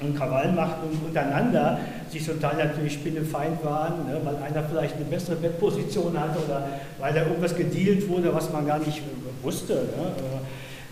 [0.00, 1.78] und Krawall machten und untereinander
[2.10, 6.68] sich Teil natürlich spinnefeind waren, ne, weil einer vielleicht eine bessere Bettposition hatte oder
[6.98, 9.00] weil da irgendwas gedealt wurde, was man gar nicht
[9.42, 9.74] wusste.
[9.74, 10.40] Ne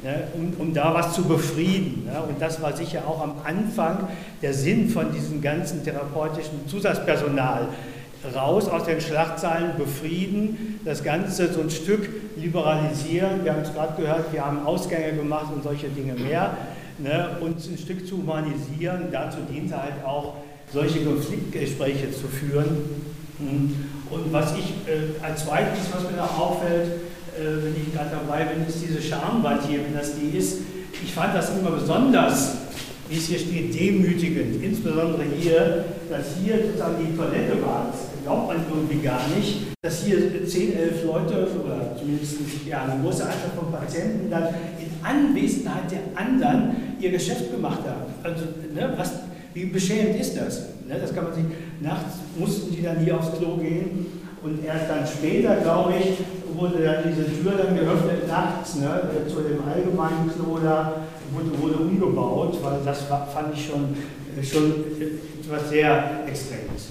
[0.02, 2.06] ne, um, um, da was zu befrieden.
[2.06, 2.22] Ne?
[2.22, 4.08] Und das war sicher auch am Anfang
[4.42, 7.68] der Sinn von diesem ganzen therapeutischen Zusatzpersonal.
[8.34, 13.44] Raus aus den Schlachtzeilen, befrieden, das Ganze so ein Stück liberalisieren.
[13.44, 16.54] Wir haben es gerade gehört, wir haben Ausgänge gemacht und solche Dinge mehr.
[16.98, 17.30] Ne?
[17.40, 20.34] Uns ein Stück zu humanisieren, dazu diente halt auch,
[20.72, 23.02] solche Konfliktgespräche zu führen.
[23.38, 26.92] Und was ich äh, als zweites, was mir noch auffällt,
[27.40, 30.58] wenn ich gerade dabei bin, ist diese Schamwand hier, wenn das die ist.
[31.02, 32.56] Ich fand das immer besonders,
[33.08, 34.62] wie es hier steht, demütigend.
[34.62, 37.88] Insbesondere hier, dass hier sozusagen die Toilette war.
[37.90, 42.36] Das glaubt man irgendwie gar nicht, dass hier 10, 11 Leute oder zumindest
[42.68, 48.12] ja, eine große Anzahl von Patienten dann in Anwesenheit der anderen ihr Geschäft gemacht haben.
[48.22, 49.12] Also, ne, was,
[49.54, 50.66] wie beschämend ist das?
[50.86, 51.44] Ne, das kann man sich,
[51.80, 56.18] nachts mussten die dann hier aufs Klo gehen und erst dann später, glaube ich,
[56.58, 61.84] wurde dann diese Tür dann geöffnet nachts ne, zu dem allgemeinen Klo da, wurde, wurde
[61.84, 63.96] umgebaut, weil das fand ich schon,
[64.38, 64.84] äh, schon
[65.40, 66.88] etwas sehr Extremes.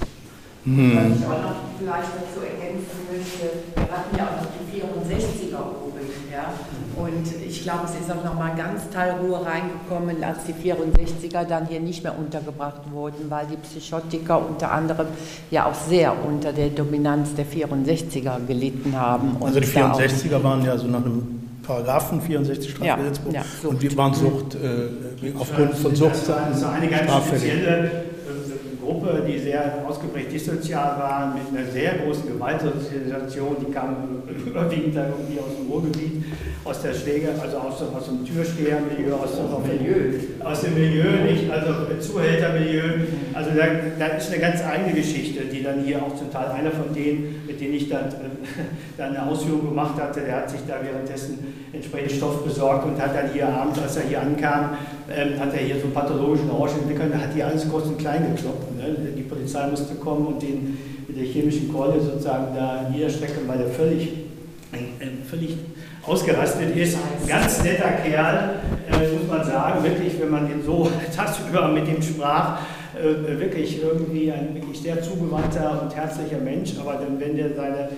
[0.69, 0.95] Hm.
[0.95, 5.57] Was ich auch noch vielleicht dazu ergänzen möchte, wir hatten ja auch noch die 64er
[5.57, 6.05] oben.
[6.31, 6.53] Ja?
[6.95, 11.45] Und ich glaube, es ist auch noch mal ganz Teil Ruhe reingekommen, als die 64er
[11.45, 15.07] dann hier nicht mehr untergebracht wurden, weil die Psychotiker unter anderem
[15.49, 19.37] ja auch sehr unter der Dominanz der 64er gelitten haben.
[19.41, 23.95] also die 64er waren ja so nach einem Paragraphen 64 Strafgesetzbuch ja, ja, und die
[23.95, 26.27] waren Sucht, äh, aufgrund von Sucht.
[26.27, 28.08] Das war eine ganz spezielle
[28.89, 35.11] Gruppe, die sehr ausgeprägt dissozial waren, mit einer sehr großen Gewaltsozialisation, die kamen überwiegend dann
[35.11, 36.23] irgendwie aus dem Ruhrgebiet,
[36.65, 41.21] aus der Schläger, also aus, aus dem Türstehermilieu, aus, aus, dem Milieu, aus dem Milieu,
[41.23, 43.05] nicht, also Zuhältermilieu.
[43.33, 43.65] Also da,
[43.99, 47.47] da, ist eine ganz eigene Geschichte, die dann hier auch zum Teil einer von denen,
[47.59, 48.11] denen ich dann, äh,
[48.97, 51.39] dann eine Ausführung gemacht hatte, der hat sich da währenddessen
[51.73, 54.77] entsprechend Stoff besorgt und hat dann hier abends, als er hier ankam,
[55.09, 57.97] ähm, hat er hier so einen pathologischen Rausch entwickelt, da hat hier alles kurz und
[57.97, 58.75] klein gekloppt.
[58.77, 58.95] Ne?
[59.17, 63.67] Die Polizei musste kommen und den mit der chemischen Keule sozusagen da niederstrecken, weil er
[63.67, 64.09] völlig,
[65.27, 65.57] völlig
[66.05, 66.97] ausgerastet ist.
[67.27, 68.59] Ganz netter Kerl,
[68.91, 72.59] äh, muss man sagen, wirklich, wenn man ihn so tagsüber mit ihm sprach,
[72.99, 77.89] äh, wirklich irgendwie ein wirklich sehr zugewandter und herzlicher Mensch, aber dann, wenn der seine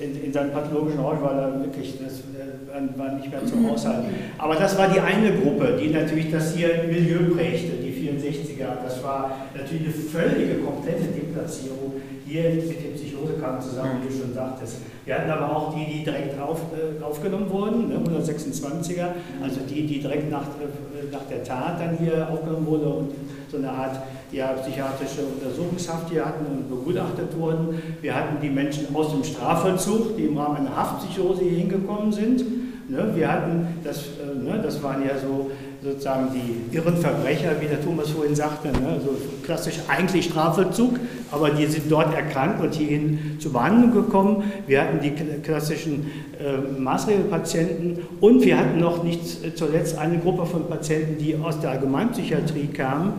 [0.00, 4.08] in, in seinem pathologischen Ort war da wirklich, das äh, war nicht mehr zum Aushalten.
[4.38, 8.82] Aber das war die eine Gruppe, die natürlich das hier Milieu prägte, die 64er.
[8.82, 11.94] Das war natürlich eine völlige, komplette Deplatzierung.
[12.26, 14.76] Hier mit dem Psychosekampf zusammen, wie du schon sagtest.
[15.04, 19.08] Wir hatten aber auch die, die direkt auf, äh, aufgenommen wurden, ne, 126er,
[19.42, 23.10] also die, die direkt nach, äh, nach der Tat dann hier aufgenommen wurden und
[23.50, 24.00] so eine Art
[24.32, 27.82] ja, psychiatrische Untersuchungshaft hier hatten und begutachtet wurden.
[28.00, 32.44] Wir hatten die Menschen aus dem Strafvollzug, die im Rahmen einer Haftpsychose hier hingekommen sind.
[32.88, 35.50] Ne, wir hatten, das, äh, ne, das waren ja so
[35.82, 39.14] sozusagen die irren Verbrecher, wie der Thomas vorhin sagte, ne, also
[39.44, 40.98] klassisch eigentlich Strafvollzug,
[41.30, 44.52] aber die sind dort erkrankt und hierhin zur Behandlung gekommen.
[44.66, 45.12] Wir hatten die
[45.42, 46.10] klassischen
[46.40, 51.60] äh, Maßregelpatienten und wir hatten noch nicht äh, zuletzt eine Gruppe von Patienten, die aus
[51.60, 53.12] der Allgemeinpsychiatrie kamen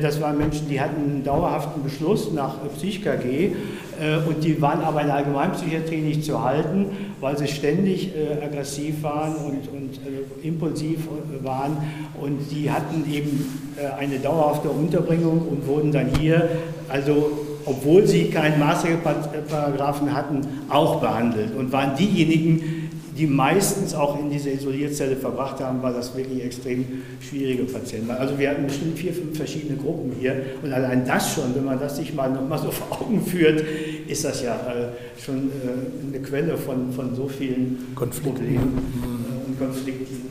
[0.00, 3.52] das waren Menschen, die hatten einen dauerhaften Beschluss nach PsychKG
[4.00, 6.86] äh, und die waren aber in der Allgemeinpsychiatrie nicht zu halten,
[7.20, 10.00] weil sie ständig äh, aggressiv waren und, und
[10.42, 11.08] impulsiv
[11.42, 11.76] waren.
[12.20, 13.62] Und die hatten eben
[13.98, 16.48] eine dauerhafte Unterbringung und wurden dann hier,
[16.88, 17.32] also
[17.66, 22.73] obwohl sie keinen Maßregelparagraphen hatten, auch behandelt und waren diejenigen,
[23.16, 26.84] die meistens auch in dieser Isolierzelle verbracht haben, weil das wirklich extrem
[27.20, 28.10] schwierige Patienten.
[28.10, 31.78] Also wir hatten bestimmt vier, fünf verschiedene Gruppen hier und allein das schon, wenn man
[31.78, 33.64] das sich mal nochmal so vor Augen führt,
[34.08, 39.48] ist das ja äh, schon äh, eine Quelle von, von so vielen Konflikten Problemen äh,
[39.48, 40.30] und Konflikten,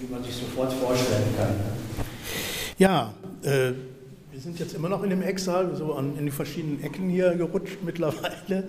[0.00, 1.54] wie man sich sofort vorstellen kann.
[2.78, 7.08] Ja, wir sind jetzt immer noch in dem Ecksaal, so an, in die verschiedenen Ecken
[7.08, 8.64] hier gerutscht mittlerweile.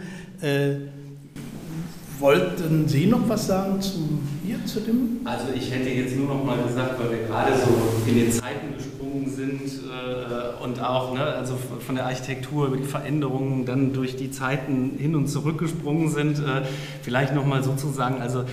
[2.21, 5.21] Äh, Wollten Sie noch was sagen zu hier, zu dem?
[5.25, 8.75] Also ich hätte jetzt nur noch mal gesagt, weil wir gerade so in den Zeiten
[8.77, 14.15] gesprungen sind äh, und auch ne, also von der Architektur über die Veränderungen dann durch
[14.15, 16.61] die Zeiten hin und zurück gesprungen sind, äh,
[17.01, 18.45] vielleicht noch mal sozusagen, also äh,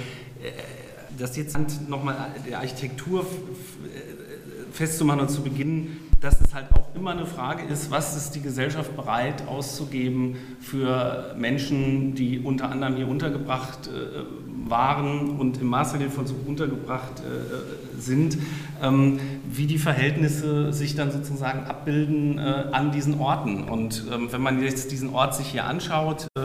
[1.19, 1.57] das jetzt
[1.89, 2.15] noch mal
[2.49, 3.27] der Architektur
[4.73, 8.41] festzumachen und zu beginnen, dass es halt auch immer eine Frage ist, was ist die
[8.41, 14.25] Gesellschaft bereit auszugeben für Menschen, die unter anderem hier untergebracht äh,
[14.69, 18.37] waren und im Maßregelvollzug untergebracht äh, sind,
[18.83, 23.65] ähm, wie die Verhältnisse sich dann sozusagen abbilden äh, an diesen Orten.
[23.65, 26.41] Und ähm, wenn man jetzt diesen Ort sich hier anschaut, äh,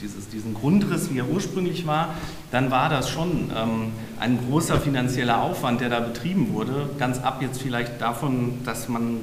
[0.00, 2.14] dieses, diesen Grundriss, wie er ursprünglich war,
[2.50, 6.90] dann war das schon ähm, ein großer finanzieller Aufwand, der da betrieben wurde.
[6.98, 9.18] Ganz ab jetzt vielleicht davon, dass man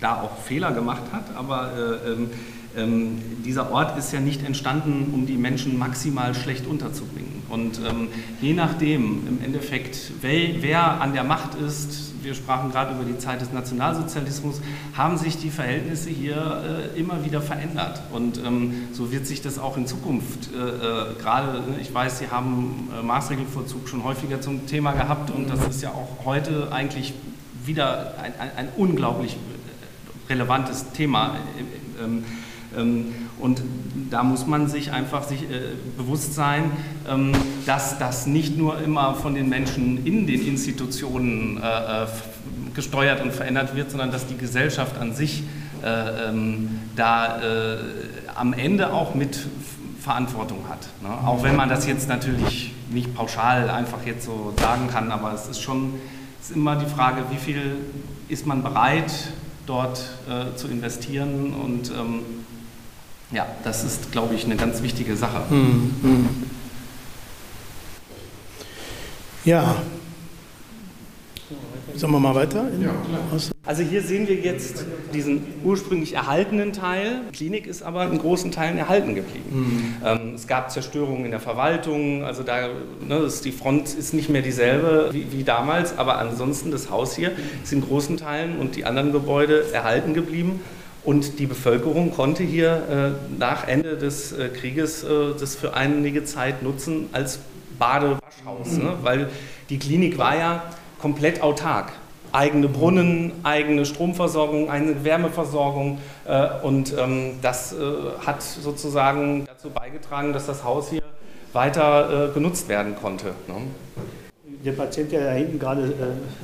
[0.00, 2.30] da auch Fehler gemacht hat, aber äh, ähm,
[2.76, 7.27] ähm, dieser Ort ist ja nicht entstanden, um die Menschen maximal schlecht unterzubringen.
[7.48, 8.08] Und ähm,
[8.40, 13.16] je nachdem, im Endeffekt, wer, wer, an der Macht ist, wir sprachen gerade über die
[13.18, 14.60] Zeit des Nationalsozialismus,
[14.96, 18.02] haben sich die Verhältnisse hier äh, immer wieder verändert.
[18.12, 22.18] Und ähm, so wird sich das auch in Zukunft äh, äh gerade, ne, ich weiß,
[22.18, 26.72] Sie haben äh, Maßregelvollzug schon häufiger zum Thema gehabt und das ist ja auch heute
[26.72, 27.14] eigentlich
[27.64, 29.36] wieder ein, ein, ein unglaublich
[30.28, 31.36] relevantes Thema.
[32.02, 32.24] Ähm,
[32.76, 33.62] ähm, und
[34.10, 36.70] da muss man sich einfach sich, äh, bewusst sein,
[37.08, 37.32] ähm,
[37.66, 42.06] dass das nicht nur immer von den Menschen in den Institutionen äh, äh
[42.74, 45.42] gesteuert und verändert wird, sondern dass die Gesellschaft an sich
[45.82, 47.78] äh, ähm, da äh,
[48.36, 49.36] am Ende auch mit
[50.00, 50.86] Verantwortung hat.
[51.02, 51.08] Ne?
[51.26, 55.48] Auch wenn man das jetzt natürlich nicht pauschal einfach jetzt so sagen kann, aber es
[55.48, 55.94] ist schon
[56.40, 57.76] ist immer die Frage, wie viel
[58.28, 59.12] ist man bereit,
[59.66, 62.20] dort äh, zu investieren und ähm,
[63.30, 65.48] ja, das ist, glaube ich, eine ganz wichtige Sache.
[65.50, 66.28] Hm, hm.
[69.44, 69.76] Ja.
[71.94, 72.68] Sollen wir mal weiter?
[72.80, 72.90] Ja,
[73.64, 77.22] also hier sehen wir jetzt diesen ursprünglich erhaltenen Teil.
[77.30, 79.50] Die Klinik ist aber in großen Teilen erhalten geblieben.
[79.50, 80.06] Mhm.
[80.06, 82.68] Ähm, es gab Zerstörungen in der Verwaltung, also da
[83.06, 87.16] ne, ist die Front ist nicht mehr dieselbe wie, wie, damals, aber ansonsten das Haus
[87.16, 87.32] hier
[87.64, 90.60] ist in großen Teilen und die anderen Gebäude erhalten geblieben.
[91.08, 96.22] Und die Bevölkerung konnte hier äh, nach Ende des äh, Krieges äh, das für einige
[96.24, 97.38] Zeit nutzen als
[97.78, 98.84] Badewaschhaus, mhm.
[98.84, 98.92] ne?
[99.00, 99.30] weil
[99.70, 100.64] die Klinik war ja
[101.00, 101.92] komplett autark.
[102.32, 105.96] Eigene Brunnen, eigene Stromversorgung, eigene Wärmeversorgung
[106.26, 107.76] äh, und ähm, das äh,
[108.26, 111.00] hat sozusagen dazu beigetragen, dass das Haus hier
[111.54, 113.28] weiter äh, genutzt werden konnte.
[113.46, 113.54] Ne?
[114.62, 115.90] Der Patient, der da hinten gerade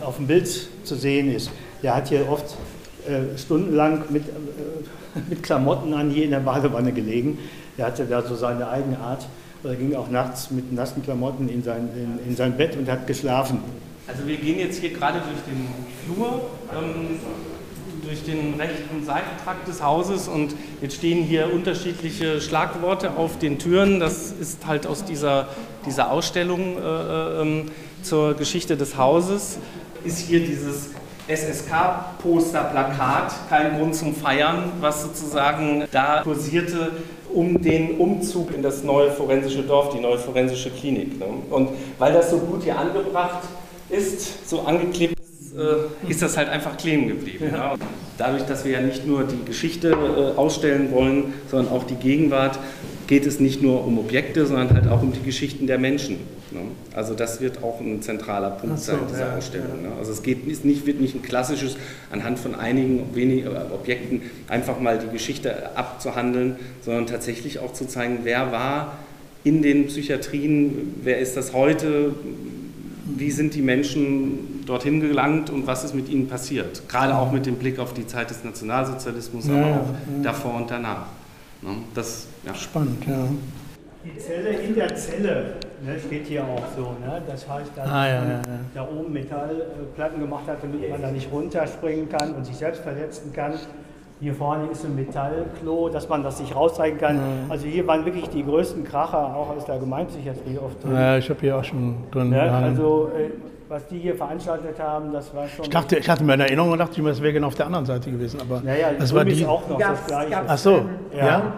[0.03, 0.49] auf dem Bild
[0.85, 1.51] zu sehen ist,
[1.83, 2.57] der hat hier oft
[3.37, 4.25] stundenlang mit,
[5.29, 7.39] mit Klamotten an hier in der Badewanne gelegen.
[7.77, 9.27] Er hatte da so seine eigene Art.
[9.63, 13.07] Er ging auch nachts mit nassen Klamotten in sein, in, in sein Bett und hat
[13.07, 13.61] geschlafen.
[14.07, 15.67] Also wir gehen jetzt hier gerade durch den
[16.05, 17.19] Flur, ähm,
[18.05, 24.01] durch den rechten Seitentrakt des Hauses und jetzt stehen hier unterschiedliche Schlagworte auf den Türen.
[24.01, 25.49] Das ist halt aus dieser,
[25.87, 27.65] dieser Ausstellung äh, äh,
[28.03, 29.59] zur Geschichte des Hauses,
[30.05, 30.91] ist hier dieses
[31.29, 36.93] SSK-Poster, Plakat, kein Grund zum Feiern, was sozusagen da kursierte
[37.33, 41.19] um den Umzug in das neue forensische Dorf, die neue forensische Klinik.
[41.19, 41.27] Ne?
[41.51, 43.43] Und weil das so gut hier angebracht
[43.89, 47.51] ist, so angeklebt ist, äh, ist das halt einfach kleben geblieben.
[47.53, 47.75] Ja.
[48.19, 52.59] Dadurch, dass wir ja nicht nur die Geschichte äh, ausstellen wollen, sondern auch die Gegenwart,
[53.07, 56.17] geht es nicht nur um Objekte, sondern halt auch um die Geschichten der Menschen.
[56.51, 56.61] Ne?
[56.95, 59.83] Also das wird auch ein zentraler Punkt so, sein dieser ja, Ausstellung.
[59.83, 59.91] Ja.
[59.91, 59.97] Ne?
[59.99, 61.77] Also es geht, ist nicht, wird nicht ein klassisches,
[62.11, 67.87] anhand von einigen wenigen äh, Objekten einfach mal die Geschichte abzuhandeln, sondern tatsächlich auch zu
[67.87, 68.99] zeigen, wer war
[69.43, 72.15] in den Psychiatrien, wer ist das heute,
[73.05, 76.89] wie sind die Menschen dorthin gelangt und was ist mit ihnen passiert.
[76.89, 80.71] Gerade auch mit dem Blick auf die Zeit des Nationalsozialismus, ja, aber auch davor und
[80.71, 81.07] danach.
[81.65, 81.77] Ne?
[81.95, 82.55] Das, ja.
[82.55, 83.27] Spannend, ja.
[84.05, 86.83] Die Zelle in der Zelle ne, steht hier auch so.
[86.83, 87.23] Ne?
[87.27, 88.43] Das heißt, dass ah, ja, man ja,
[88.75, 93.33] da oben Metallplatten gemacht hat, damit man da nicht runterspringen kann und sich selbst verletzen
[93.33, 93.55] kann.
[94.21, 97.19] Hier vorne ist ein Metallklo, dass man das sich rauszeigen kann.
[97.49, 100.93] Also hier waren wirklich die größten Kracher, auch aus der Gemeinpsychiatrie oft drin.
[100.93, 102.33] Ja, ich habe hier auch schon drin.
[102.33, 103.31] Ja, also äh,
[103.69, 105.65] was die hier veranstaltet haben, das war schon.
[105.65, 108.11] Ich dachte, ich hatte mir in Erinnerung gedacht, das wäre genau auf der anderen Seite
[108.11, 109.45] gewesen, aber naja, das war die.
[109.47, 110.43] auch noch gab's, das Gleiche.
[110.47, 110.85] Ach so,
[111.17, 111.27] ja.
[111.27, 111.53] ja.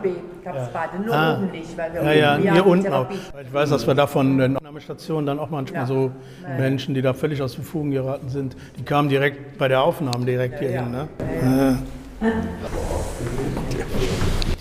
[0.45, 1.39] Gab es beide, nur ah.
[1.39, 3.09] oben nicht, weil wir ja, ja, hier unten auch.
[3.11, 5.87] Ich weiß, dass wir da von den Aufnahmestationen dann auch manchmal ja.
[5.87, 6.13] so
[6.57, 10.25] Menschen, die da völlig aus den Fugen geraten sind, die kamen direkt bei der Aufnahme
[10.25, 10.93] direkt ja, hier hin.
[10.93, 11.09] Ne?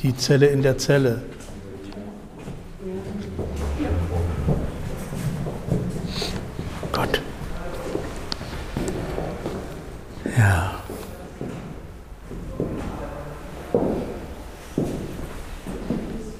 [0.01, 1.21] Die Zelle in der Zelle.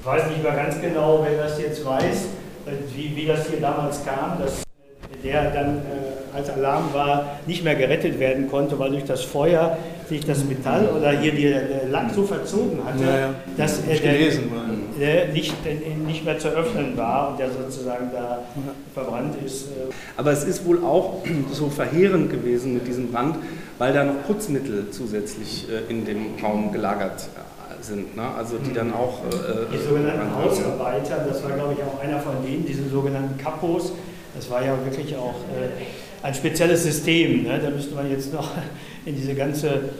[0.06, 2.26] Ich weiß nicht mehr ganz genau, wer das jetzt weiß,
[2.94, 4.62] wie, wie das hier damals kam, dass
[5.24, 9.76] der dann äh, als Alarm war, nicht mehr gerettet werden konnte, weil durch das Feuer
[10.08, 13.34] sich das Metall oder hier die, der Lack so verzogen hatte, ja, ja.
[13.56, 15.52] dass er der, nicht,
[16.06, 18.38] nicht mehr zu öffnen war und der sozusagen da ja.
[18.94, 19.66] verbrannt ist.
[19.66, 19.92] Äh.
[20.16, 23.38] Aber es ist wohl auch so verheerend gewesen mit diesem Brand,
[23.78, 27.55] weil da noch Putzmittel zusätzlich äh, in dem Raum gelagert äh,
[27.86, 28.28] sind, ne?
[28.36, 29.20] also die dann auch...
[29.24, 33.92] Äh, die sogenannten Hausarbeiter, das war glaube ich auch einer von denen, diese sogenannten Kapos,
[34.34, 37.44] das war ja wirklich auch äh, ein spezielles System.
[37.44, 37.58] Ne?
[37.62, 38.50] Da müsste man jetzt noch
[39.04, 39.90] in diese ganze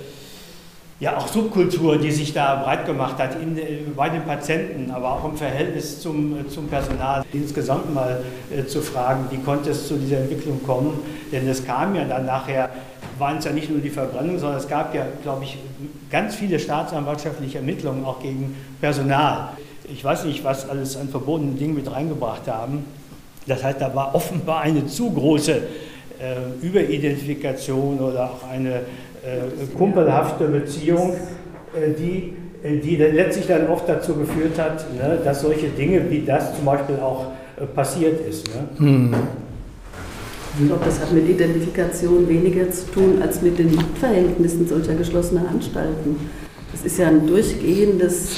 [0.99, 5.12] ja, auch Subkultur, die sich da breit gemacht hat in, äh, bei den Patienten, aber
[5.12, 7.22] auch im Verhältnis zum, äh, zum Personal.
[7.32, 10.99] Insgesamt mal äh, zu fragen, wie konnte es zu dieser Entwicklung kommen?
[11.30, 12.70] Denn es kam ja dann nachher,
[13.19, 15.59] waren es ja nicht nur die Verbrennung, sondern es gab ja, glaube ich,
[16.11, 19.51] ganz viele staatsanwaltschaftliche Ermittlungen auch gegen Personal.
[19.93, 22.85] Ich weiß nicht, was alles an verbotenen Dingen mit reingebracht haben.
[23.47, 25.53] Das heißt, da war offenbar eine zu große
[26.19, 28.77] äh, Überidentifikation oder auch eine
[29.27, 31.14] äh, kumpelhafte Beziehung,
[31.75, 36.25] äh, die, äh, die letztlich dann oft dazu geführt hat, ne, dass solche Dinge wie
[36.25, 37.27] das zum Beispiel auch
[37.61, 38.49] äh, passiert ist.
[38.49, 38.69] Ne?
[38.79, 39.14] Hm.
[40.59, 45.48] Ich glaube, das hat mit Identifikation weniger zu tun als mit den Machtverhältnissen solcher geschlossener
[45.48, 46.16] Anstalten.
[46.72, 48.28] Das ist ja ein durchgehendes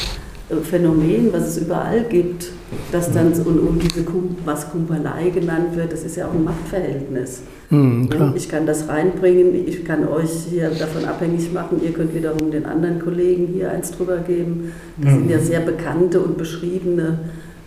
[0.63, 2.51] Phänomen, was es überall gibt,
[2.91, 4.05] dass dann und um diese
[4.45, 7.43] was Kumperlei genannt wird, das ist ja auch ein Machtverhältnis.
[7.71, 12.51] Mhm, ich kann das reinbringen, ich kann euch hier davon abhängig machen, ihr könnt wiederum
[12.51, 14.73] den anderen Kollegen hier eins drüber geben.
[14.97, 15.19] Das mhm.
[15.19, 17.19] sind ja sehr bekannte und beschriebene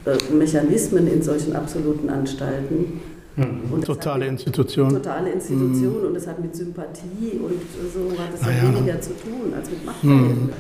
[0.05, 2.99] äh, Mechanismen in solchen absoluten Anstalten.
[3.36, 3.82] Mhm.
[3.84, 4.89] totale Institution.
[4.89, 6.07] Totale Institution mhm.
[6.07, 7.61] und es hat mit Sympathie und
[7.93, 8.75] so hat es ja.
[8.75, 10.47] weniger zu tun als mit Machtverhältnissen.
[10.47, 10.53] Mhm.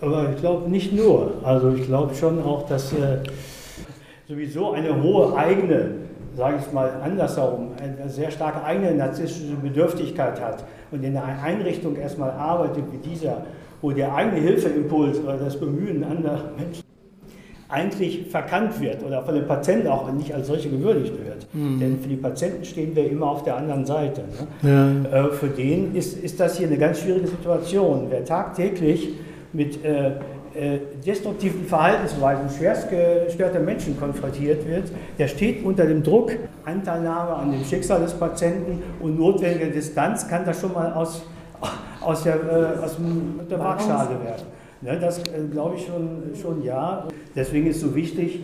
[0.00, 1.34] Aber ich glaube nicht nur.
[1.42, 3.18] Also ich glaube schon auch, dass äh,
[4.28, 5.90] sowieso eine hohe eigene,
[6.36, 11.96] sage ich mal andersherum, eine sehr starke eigene narzisstische Bedürftigkeit hat und in einer Einrichtung
[11.96, 13.44] erstmal arbeitet wie dieser,
[13.82, 16.85] wo der eigene Hilfeimpuls oder das Bemühen anderer Menschen
[17.68, 21.46] eigentlich verkannt wird oder von den Patienten auch nicht als solche gewürdigt wird.
[21.52, 21.80] Mhm.
[21.80, 24.22] Denn für die Patienten stehen wir immer auf der anderen Seite.
[24.62, 25.04] Ne?
[25.10, 25.26] Ja.
[25.26, 28.06] Äh, für den ist, ist das hier eine ganz schwierige Situation.
[28.08, 29.14] Wer tagtäglich
[29.52, 30.12] mit äh,
[30.54, 34.84] äh, destruktiven Verhaltensweisen schwerst gestörter Menschen konfrontiert wird,
[35.18, 36.32] der steht unter dem Druck,
[36.64, 41.22] Anteilnahme an dem Schicksal des Patienten und notwendige Distanz kann das schon mal aus,
[42.00, 42.96] aus der, äh, aus
[43.50, 44.55] der Waagschale werden.
[44.82, 47.08] Ne, das äh, glaube ich schon, schon ja.
[47.34, 48.40] Deswegen ist es so wichtig,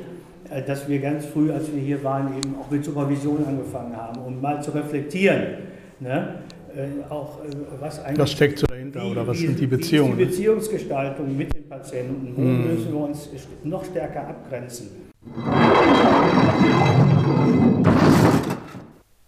[0.50, 4.20] äh, dass wir ganz früh, als wir hier waren, eben auch mit Supervision angefangen haben,
[4.22, 5.58] um mal zu reflektieren.
[6.00, 6.36] Ne?
[6.74, 8.18] Äh, auch äh, was eigentlich.
[8.18, 10.16] Was steckt so dahinter oder was sind die Beziehungen?
[10.16, 12.32] die Beziehungsgestaltung mit den Patienten.
[12.34, 12.66] Wo hm.
[12.66, 13.28] müssen wir uns
[13.62, 14.88] noch stärker abgrenzen?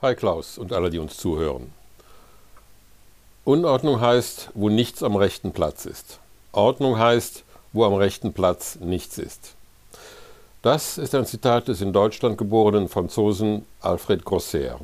[0.01, 1.71] Hi Klaus und alle, die uns zuhören.
[3.45, 6.21] Unordnung heißt, wo nichts am rechten Platz ist.
[6.57, 9.55] Ordnung heißt, wo am rechten Platz nichts ist.
[10.63, 14.81] Das ist ein Zitat des in Deutschland geborenen Franzosen Alfred Grosser.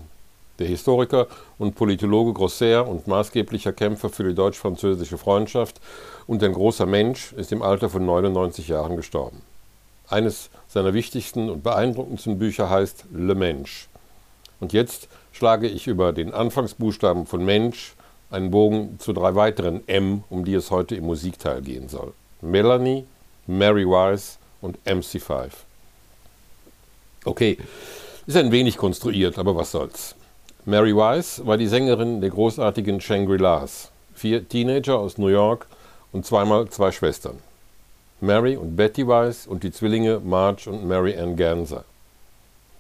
[0.58, 1.26] Der Historiker
[1.58, 5.80] und Politologe Grosser und maßgeblicher Kämpfer für die deutsch-französische Freundschaft
[6.26, 9.40] und ein großer Mensch ist im Alter von 99 Jahren gestorben.
[10.08, 13.88] Eines seiner wichtigsten und beeindruckendsten Bücher heißt Le Mensch.
[14.60, 17.94] Und jetzt schlage ich über den Anfangsbuchstaben von Mensch
[18.30, 22.12] einen Bogen zu drei weiteren M, um die es heute im Musikteil gehen soll.
[22.40, 23.04] Melanie,
[23.46, 25.50] Mary Wise und MC5.
[27.24, 27.58] Okay,
[28.26, 30.14] ist ein wenig konstruiert, aber was soll's.
[30.64, 33.90] Mary Wise war die Sängerin der großartigen Shangri-Las.
[34.14, 35.66] Vier Teenager aus New York
[36.12, 37.38] und zweimal zwei Schwestern.
[38.20, 41.84] Mary und Betty Wise und die Zwillinge Marge und Mary Ann Ganser.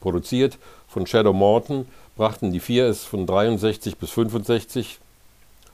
[0.00, 1.86] Produziert von Shadow Morton
[2.16, 5.00] brachten die vier es von 63 bis 65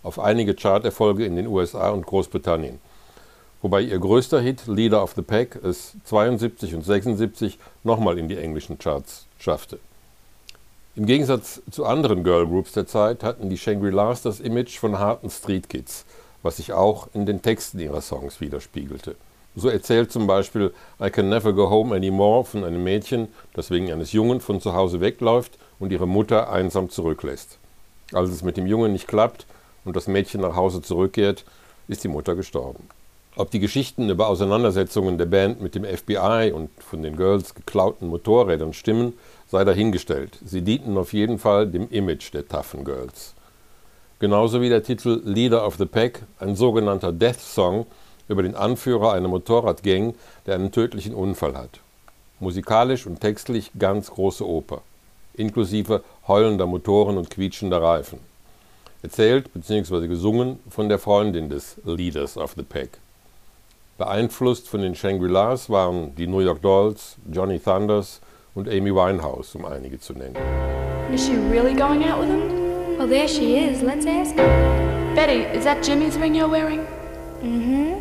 [0.06, 2.78] auf einige Charterfolge in den USA und Großbritannien.
[3.60, 8.36] Wobei ihr größter Hit Leader of the Pack es 72 und 76 nochmal in die
[8.36, 9.80] englischen Charts schaffte.
[10.94, 15.68] Im Gegensatz zu anderen Girlgroups der Zeit hatten die Shangri-Las das Image von harten Street
[15.68, 16.06] Kids,
[16.42, 19.16] was sich auch in den Texten ihrer Songs widerspiegelte.
[19.56, 23.90] So erzählt zum Beispiel I Can Never Go Home Anymore von einem Mädchen, das wegen
[23.90, 27.58] eines Jungen von zu Hause wegläuft und ihre Mutter einsam zurücklässt.
[28.12, 29.46] Als es mit dem Jungen nicht klappt
[29.86, 31.44] und das Mädchen nach Hause zurückkehrt,
[31.88, 32.88] ist die Mutter gestorben.
[33.36, 38.08] Ob die Geschichten über Auseinandersetzungen der Band mit dem FBI und von den Girls geklauten
[38.08, 39.12] Motorrädern stimmen,
[39.46, 40.38] sei dahingestellt.
[40.44, 43.34] Sie dienten auf jeden Fall dem Image der Toughen Girls.
[44.18, 47.86] Genauso wie der Titel Leader of the Pack, ein sogenannter Death Song,
[48.28, 50.14] über den Anführer einer Motorradgang,
[50.46, 51.80] der einen tödlichen Unfall hat.
[52.40, 54.80] Musikalisch und textlich ganz große Oper,
[55.34, 58.18] inklusive heulender Motoren und quietschender Reifen.
[59.02, 60.08] Erzählt bzw.
[60.08, 62.98] gesungen von der Freundin des Leaders of the Pack.
[63.98, 68.20] Beeinflusst von den Shangri-Las waren die New York Dolls, Johnny Thunders
[68.54, 70.36] und Amy Winehouse, um einige zu nennen.
[71.12, 72.98] Is she really going out with him?
[72.98, 73.82] Well, there she is.
[73.82, 75.14] Let's ask her.
[75.14, 76.80] Betty, is that Jimmy's ring you're wearing?
[77.42, 78.00] Mm-hmm.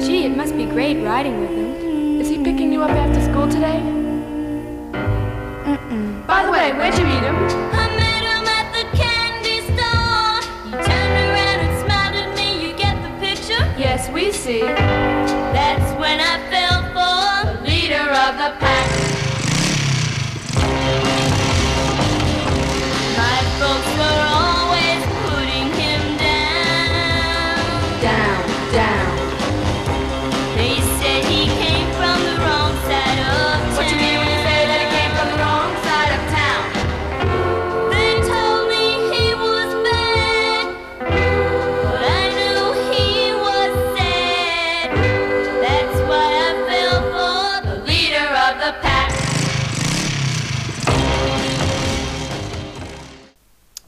[0.00, 2.20] Gee, it must be great riding with him.
[2.20, 3.80] Is he picking you up after school today?
[5.64, 6.26] Mm-mm.
[6.26, 7.70] By the way, where'd you meet him
[14.20, 14.60] we see.
[14.60, 18.99] That's when I fell for the leader of the pack.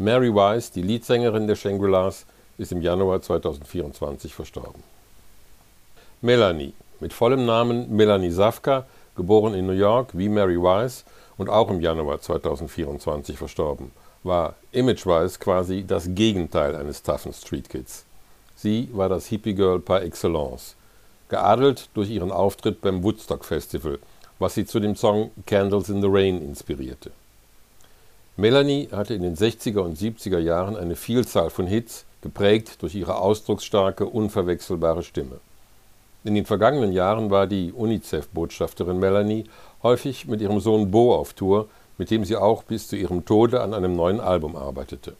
[0.02, 2.26] Mary Wise, die Leadsängerin der Shangri-Las,
[2.58, 4.82] ist im Januar 2024 verstorben.
[6.20, 8.84] Melanie, mit vollem Namen Melanie Safka,
[9.14, 11.04] geboren in New York wie Mary Wise
[11.38, 13.92] und auch im Januar 2024 verstorben,
[14.24, 18.04] war imagewise quasi das Gegenteil eines toughen Street Kids.
[18.56, 20.74] Sie war das Hippie Girl par excellence,
[21.28, 24.00] geadelt durch ihren Auftritt beim Woodstock Festival,
[24.40, 27.12] was sie zu dem Song Candles in the Rain inspirierte.
[28.36, 33.16] Melanie hatte in den 60er und 70er Jahren eine Vielzahl von Hits, geprägt durch ihre
[33.16, 35.40] ausdrucksstarke, unverwechselbare Stimme.
[36.24, 39.44] In den vergangenen Jahren war die UNICEF-Botschafterin Melanie
[39.82, 41.68] häufig mit ihrem Sohn Bo auf Tour,
[41.98, 45.14] mit dem sie auch bis zu ihrem Tode an einem neuen Album arbeitete.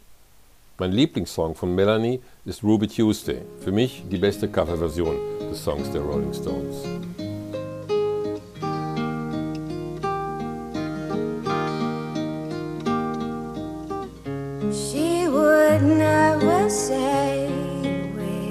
[0.78, 5.16] Mein Lieblingssong von Melanie ist Ruby Tuesday, für mich die beste Coverversion
[5.50, 6.84] des Songs der Rolling Stones.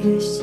[0.03, 0.40] есть.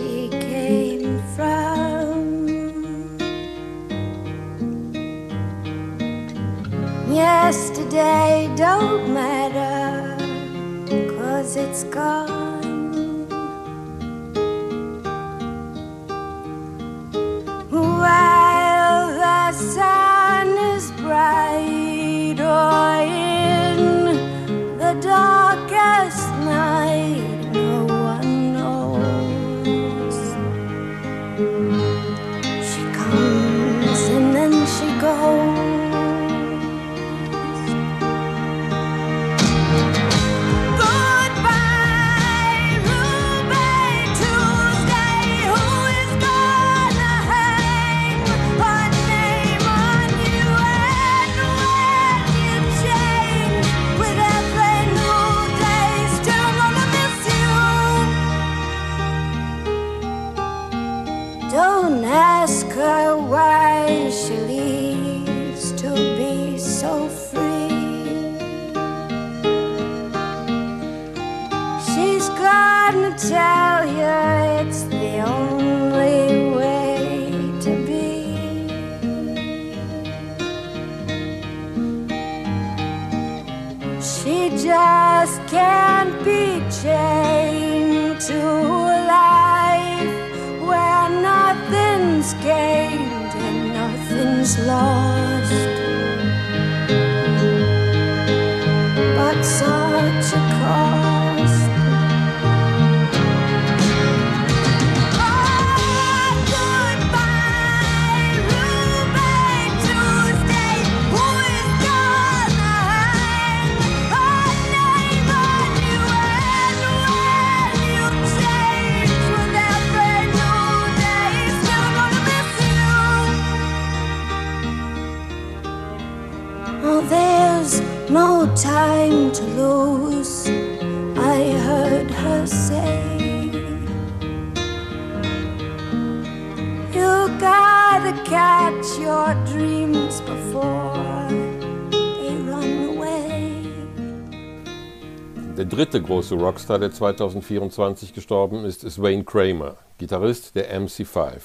[145.78, 151.40] Dritte große Rockstar, der 2024 gestorben ist, ist Wayne Kramer, Gitarrist der MC5.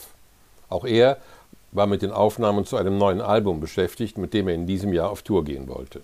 [0.70, 1.18] Auch er
[1.72, 5.12] war mit den Aufnahmen zu einem neuen Album beschäftigt, mit dem er in diesem Jahr
[5.12, 6.02] auf Tour gehen wollte.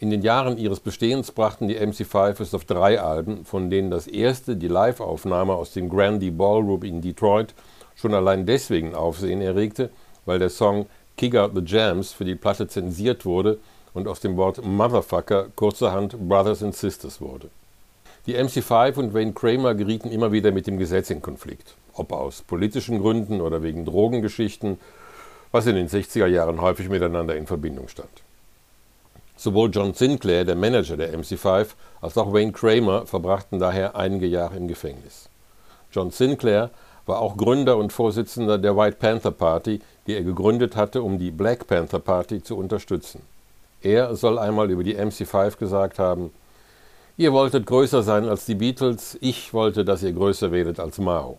[0.00, 4.06] In den Jahren ihres Bestehens brachten die MC5 es auf drei Alben, von denen das
[4.06, 7.54] erste, die Live-Aufnahme aus dem Grandy Ballroom in Detroit,
[7.94, 9.88] schon allein deswegen Aufsehen erregte,
[10.26, 10.84] weil der Song
[11.16, 13.60] Kick Out the Jams für die Platte zensiert wurde
[13.96, 17.48] und aus dem Wort Motherfucker kurzerhand Brothers and Sisters wurde.
[18.26, 22.42] Die MC5 und Wayne Kramer gerieten immer wieder mit dem Gesetz in Konflikt, ob aus
[22.42, 24.78] politischen Gründen oder wegen Drogengeschichten,
[25.50, 28.10] was in den 60er Jahren häufig miteinander in Verbindung stand.
[29.34, 31.68] Sowohl John Sinclair, der Manager der MC5,
[32.02, 35.30] als auch Wayne Kramer verbrachten daher einige Jahre im Gefängnis.
[35.90, 36.70] John Sinclair
[37.06, 41.30] war auch Gründer und Vorsitzender der White Panther Party, die er gegründet hatte, um die
[41.30, 43.22] Black Panther Party zu unterstützen.
[43.82, 46.30] Er soll einmal über die MC5 gesagt haben,
[47.18, 51.38] Ihr wolltet größer sein als die Beatles, ich wollte, dass ihr größer werdet als Mao.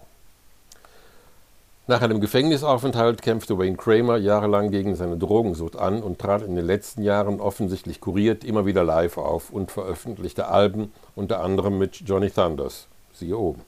[1.86, 6.66] Nach einem Gefängnisaufenthalt kämpfte Wayne Kramer jahrelang gegen seine Drogensucht an und trat in den
[6.66, 12.32] letzten Jahren offensichtlich kuriert immer wieder live auf und veröffentlichte Alben, unter anderem mit Johnny
[12.32, 12.88] Thunders.
[13.14, 13.62] Siehe oben.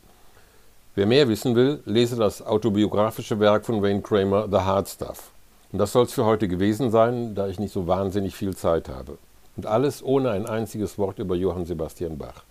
[0.95, 5.29] Wer mehr wissen will, lese das autobiografische Werk von Wayne Kramer, The Hard Stuff.
[5.71, 8.89] Und das soll es für heute gewesen sein, da ich nicht so wahnsinnig viel Zeit
[8.89, 9.17] habe.
[9.55, 12.43] Und alles ohne ein einziges Wort über Johann Sebastian Bach.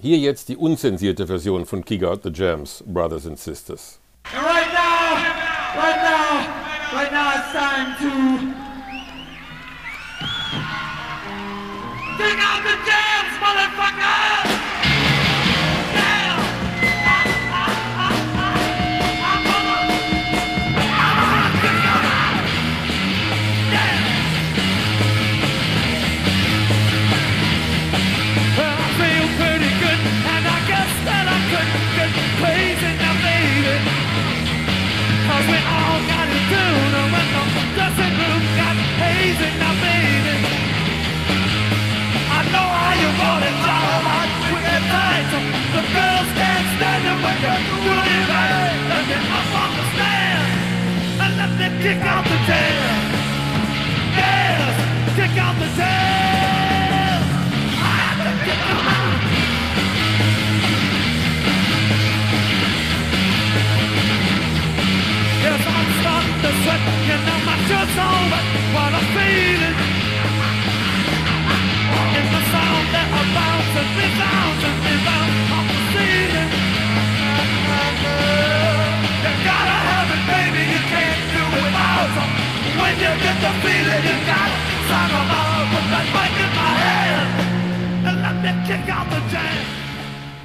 [0.00, 3.98] Hier jetzt die unzensierte Version von Kick Out the Jams, Brothers and Sisters.
[4.32, 5.16] And right now,
[5.76, 6.46] right now,
[6.92, 8.71] right now it's time to
[51.92, 52.36] Kick out the!
[54.16, 54.74] Yes!
[55.14, 55.68] Kick out the!
[57.76, 58.32] I have to
[65.68, 67.38] I'm starting to sweat, you know
[68.72, 69.76] what feeling.
[72.16, 73.08] In the sound that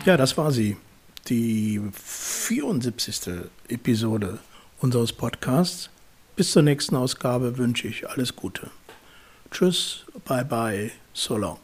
[0.05, 0.77] Ja, das war sie.
[1.27, 3.43] Die 74.
[3.67, 4.39] Episode
[4.79, 5.89] unseres Podcasts.
[6.37, 8.69] Bis zur nächsten Ausgabe wünsche ich alles Gute.
[9.51, 11.57] Tschüss, bye bye, so long.